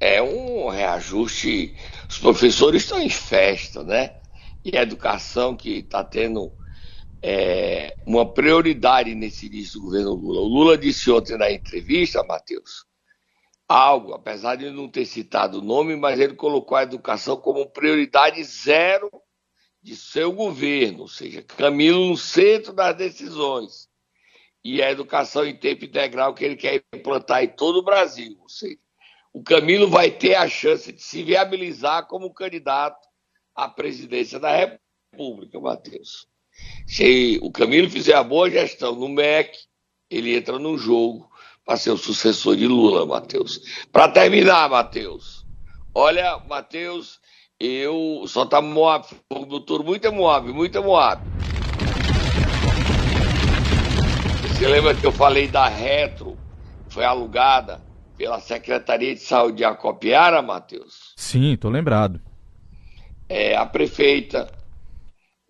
É 0.00 0.22
um 0.22 0.68
reajuste. 0.68 1.74
Os 2.08 2.18
professores 2.18 2.82
estão 2.82 3.00
em 3.00 3.10
festa, 3.10 3.82
né? 3.82 4.12
E 4.64 4.76
a 4.76 4.82
educação 4.82 5.56
que 5.56 5.78
está 5.78 6.04
tendo 6.04 6.52
é, 7.22 7.94
uma 8.06 8.24
prioridade 8.26 9.14
nesse 9.14 9.46
início 9.46 9.80
do 9.80 9.86
governo 9.86 10.14
Lula. 10.14 10.40
O 10.40 10.46
Lula 10.46 10.78
disse 10.78 11.10
ontem 11.10 11.36
na 11.36 11.50
entrevista, 11.50 12.22
Matheus, 12.22 12.87
algo, 13.68 14.14
apesar 14.14 14.56
de 14.56 14.70
não 14.70 14.88
ter 14.88 15.04
citado 15.04 15.58
o 15.58 15.62
nome, 15.62 15.94
mas 15.94 16.18
ele 16.18 16.34
colocou 16.34 16.76
a 16.76 16.82
educação 16.82 17.36
como 17.36 17.68
prioridade 17.68 18.42
zero 18.42 19.10
de 19.82 19.94
seu 19.94 20.32
governo, 20.32 21.02
ou 21.02 21.08
seja, 21.08 21.42
Camilo 21.42 22.08
no 22.08 22.16
centro 22.16 22.72
das 22.72 22.96
decisões. 22.96 23.88
E 24.64 24.82
a 24.82 24.90
educação 24.90 25.46
em 25.46 25.56
tempo 25.56 25.84
integral 25.84 26.34
que 26.34 26.44
ele 26.44 26.56
quer 26.56 26.82
implantar 26.92 27.44
em 27.44 27.48
todo 27.48 27.78
o 27.78 27.84
Brasil. 27.84 28.36
Ou 28.40 28.48
seja, 28.48 28.78
o 29.32 29.42
Camilo 29.42 29.88
vai 29.88 30.10
ter 30.10 30.34
a 30.34 30.48
chance 30.48 30.90
de 30.92 31.00
se 31.00 31.22
viabilizar 31.22 32.06
como 32.06 32.34
candidato 32.34 33.06
à 33.54 33.68
presidência 33.68 34.40
da 34.40 34.50
República, 34.50 35.60
Matheus. 35.60 36.26
Se 36.86 37.38
o 37.40 37.52
Camilo 37.52 37.88
fizer 37.88 38.14
a 38.14 38.24
boa 38.24 38.50
gestão 38.50 38.96
no 38.96 39.08
MEC, 39.08 39.56
ele 40.10 40.36
entra 40.36 40.58
no 40.58 40.76
jogo 40.76 41.30
para 41.68 41.76
ser 41.76 41.90
o 41.90 41.98
sucessor 41.98 42.56
de 42.56 42.66
Lula, 42.66 43.04
Matheus. 43.04 43.60
Para 43.92 44.08
terminar, 44.08 44.70
Matheus, 44.70 45.44
olha, 45.94 46.38
Matheus, 46.48 47.20
eu 47.60 48.24
só 48.26 48.46
tá 48.46 48.62
Moab, 48.62 49.06
fogo 49.30 49.44
do 49.44 49.60
turno, 49.60 49.84
muita 49.84 50.10
Moab, 50.10 50.50
muita 50.50 50.80
Moab. 50.80 51.22
Você 54.48 54.66
lembra 54.66 54.94
que 54.94 55.04
eu 55.04 55.12
falei 55.12 55.46
da 55.46 55.68
Retro, 55.68 56.38
foi 56.88 57.04
alugada 57.04 57.82
pela 58.16 58.40
Secretaria 58.40 59.14
de 59.14 59.20
Saúde 59.20 59.58
de 59.58 59.64
Acopiara, 59.64 60.40
Matheus? 60.40 61.12
Sim, 61.18 61.54
tô 61.54 61.68
lembrado. 61.68 62.18
é, 63.28 63.54
a 63.54 63.66
prefeita, 63.66 64.50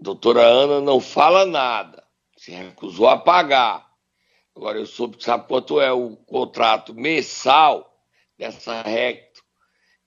doutora 0.01 0.43
Ana, 0.43 0.81
não 0.81 0.99
fala 0.99 1.47
nada, 1.47 2.03
se 2.37 2.51
recusou 2.51 3.09
a 3.09 3.17
pagar. 3.17 3.88
Agora 4.59 4.77
eu 4.77 4.87
soube, 4.87 5.17
sabe 5.21 5.47
quanto 5.47 5.81
é 5.81 5.93
o 5.93 6.17
contrato 6.27 6.93
mensal 6.93 7.97
dessa 8.37 8.83
reto, 8.83 9.41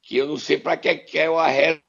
que 0.04 0.18
eu 0.18 0.28
não 0.28 0.38
sei 0.38 0.58
para 0.58 0.76
que 0.76 1.18
é 1.18 1.30
uma 1.30 1.48
reto. 1.48 1.82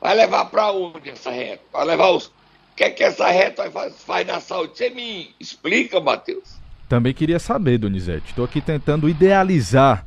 Vai 0.00 0.16
levar 0.16 0.46
para 0.46 0.72
onde 0.72 1.10
essa 1.10 1.30
reto? 1.30 1.62
Vai 1.72 1.84
levar 1.84 2.10
os. 2.10 2.26
O 2.26 2.32
que 2.74 2.82
é 2.82 2.90
que 2.90 3.04
essa 3.04 3.28
reto 3.28 3.62
faz, 3.70 4.02
faz 4.02 4.26
na 4.26 4.40
saúde? 4.40 4.76
Você 4.76 4.90
me 4.90 5.32
explica, 5.38 6.00
Matheus. 6.00 6.56
Também 6.88 7.14
queria 7.14 7.38
saber, 7.38 7.78
Donizete. 7.78 8.30
Estou 8.30 8.44
aqui 8.44 8.60
tentando 8.60 9.08
idealizar 9.08 10.04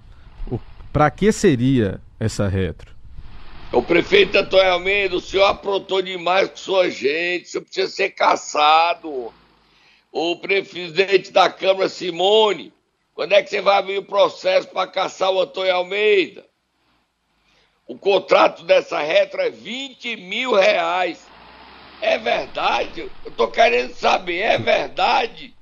o... 0.51 0.60
para 0.91 1.10
que 1.10 1.32
seria 1.32 2.01
essa 2.19 2.45
retro. 2.49 2.93
O 3.71 3.82
prefeito 3.82 4.38
Antônio 4.38 4.69
Almeida, 4.69 5.15
o 5.15 5.21
senhor 5.21 5.45
aprontou 5.45 6.01
demais 6.01 6.49
com 6.49 6.58
sua 6.58 6.89
gente, 6.89 7.45
o 7.45 7.47
senhor 7.51 7.63
precisa 7.63 7.88
ser 7.88 8.10
caçado. 8.10 9.32
O 10.17 10.38
presidente 10.38 11.30
da 11.30 11.49
Câmara, 11.49 11.89
Simone, 11.89 12.71
quando 13.13 13.34
é 13.34 13.43
que 13.43 13.49
você 13.49 13.60
vai 13.60 13.75
abrir 13.75 13.97
o 13.97 14.06
processo 14.06 14.65
para 14.69 14.89
caçar 14.89 15.30
o 15.30 15.41
Antônio 15.41 15.75
Almeida? 15.75 16.45
O 17.86 17.97
contrato 17.97 18.63
dessa 18.63 19.01
retro 19.01 19.41
é 19.41 19.49
20 19.49 20.15
mil 20.15 20.54
reais. 20.54 21.28
É 21.99 22.17
verdade? 22.17 23.01
Eu 23.01 23.12
estou 23.30 23.49
querendo 23.49 23.93
saber, 23.93 24.39
é 24.39 24.58
verdade? 24.58 25.54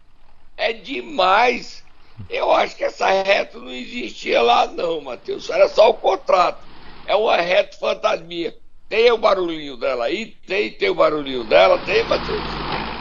É 0.56 0.72
demais. 0.72 1.84
Eu 2.30 2.52
acho 2.52 2.76
que 2.76 2.84
essa 2.84 3.10
retro 3.24 3.60
não 3.60 3.72
existia 3.72 4.40
lá 4.40 4.68
não, 4.68 5.02
Matheus. 5.02 5.50
Era 5.50 5.68
só 5.68 5.90
o 5.90 5.96
contrato 5.96 6.64
é 7.08 7.16
uma 7.16 7.38
reta 7.38 7.76
fantasminha. 7.76 8.56
Tem 8.94 9.12
o 9.12 9.18
barulhinho 9.18 9.76
dela 9.76 10.06
aí? 10.06 10.36
Tem, 10.46 10.70
tem 10.70 10.88
o 10.88 10.94
barulhinho 10.94 11.44
dela? 11.46 11.80
Tem, 11.80 12.04
Matheus? 12.04 12.44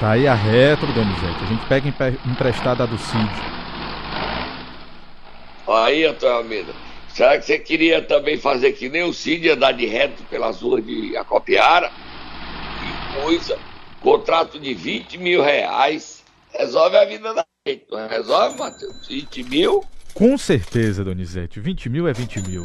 Tá 0.00 0.12
aí 0.12 0.26
a 0.26 0.32
retro, 0.32 0.90
Donizete. 0.90 1.44
A 1.44 1.46
gente 1.46 1.66
pega 1.66 1.86
emprestada 2.26 2.86
do 2.86 2.96
Cid. 2.96 3.30
Aí, 5.68 6.06
Antônio 6.06 6.36
Almeida. 6.36 6.72
Será 7.10 7.36
que 7.36 7.44
você 7.44 7.58
queria 7.58 8.00
também 8.00 8.38
fazer 8.38 8.72
que 8.72 8.88
nem 8.88 9.02
o 9.02 9.12
Cid 9.12 9.50
andar 9.50 9.72
de 9.72 9.84
reto 9.84 10.22
pelas 10.30 10.62
ruas 10.62 10.82
de 10.82 11.14
Acopiara? 11.14 11.90
Que 12.80 13.20
coisa! 13.20 13.58
Contrato 14.00 14.58
de 14.58 14.72
20 14.72 15.18
mil 15.18 15.42
reais. 15.42 16.24
Resolve 16.54 16.96
a 16.96 17.04
vida 17.04 17.34
da 17.34 17.44
gente. 17.68 17.84
Não 17.90 18.08
resolve, 18.08 18.58
Matheus? 18.58 19.08
20 19.08 19.44
mil? 19.44 19.84
Com 20.14 20.38
certeza, 20.38 21.04
Donizete. 21.04 21.60
20 21.60 21.90
mil 21.90 22.08
é 22.08 22.14
20 22.14 22.40
mil. 22.48 22.64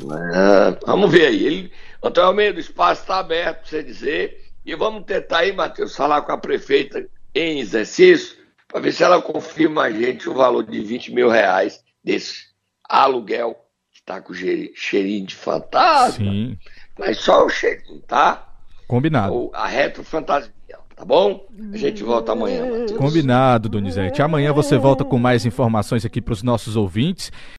É, 0.00 0.78
vamos 0.86 1.10
ver 1.10 1.26
aí. 1.26 1.44
Ele, 1.44 1.72
Antônio 2.02 2.28
Almeida, 2.28 2.58
o 2.58 2.60
espaço 2.60 3.02
está 3.02 3.18
aberto 3.18 3.60
para 3.60 3.68
você 3.68 3.82
dizer. 3.82 4.42
E 4.64 4.74
vamos 4.74 5.04
tentar 5.04 5.38
aí, 5.38 5.52
Matheus, 5.52 5.96
falar 5.96 6.22
com 6.22 6.32
a 6.32 6.38
prefeita 6.38 7.06
em 7.34 7.60
exercício, 7.60 8.36
para 8.68 8.80
ver 8.80 8.92
se 8.92 9.02
ela 9.02 9.20
confirma 9.20 9.82
a 9.84 9.90
gente 9.90 10.28
o 10.28 10.34
valor 10.34 10.64
de 10.64 10.80
20 10.80 11.12
mil 11.12 11.28
reais 11.28 11.82
desse 12.04 12.44
aluguel 12.88 13.56
que 13.92 13.98
está 13.98 14.20
com 14.20 14.32
cheirinho 14.32 15.26
de 15.26 15.34
fantasma. 15.34 16.24
Sim. 16.24 16.58
Mas 16.98 17.18
só 17.18 17.44
o 17.44 17.48
cheirinho, 17.48 18.00
tá? 18.00 18.48
Combinado. 18.86 19.34
Ou 19.34 19.50
a 19.54 19.66
retro 19.66 20.04
fantasma. 20.04 20.52
Tá 21.02 21.06
bom? 21.06 21.48
A 21.72 21.76
gente 21.76 22.04
volta 22.04 22.30
amanhã, 22.30 22.64
Matheus. 22.64 22.92
Combinado, 22.92 23.68
Donizete. 23.68 24.22
Amanhã 24.22 24.52
você 24.52 24.78
volta 24.78 25.04
com 25.04 25.18
mais 25.18 25.44
informações 25.44 26.04
aqui 26.04 26.20
para 26.20 26.32
os 26.32 26.44
nossos 26.44 26.76
ouvintes. 26.76 27.32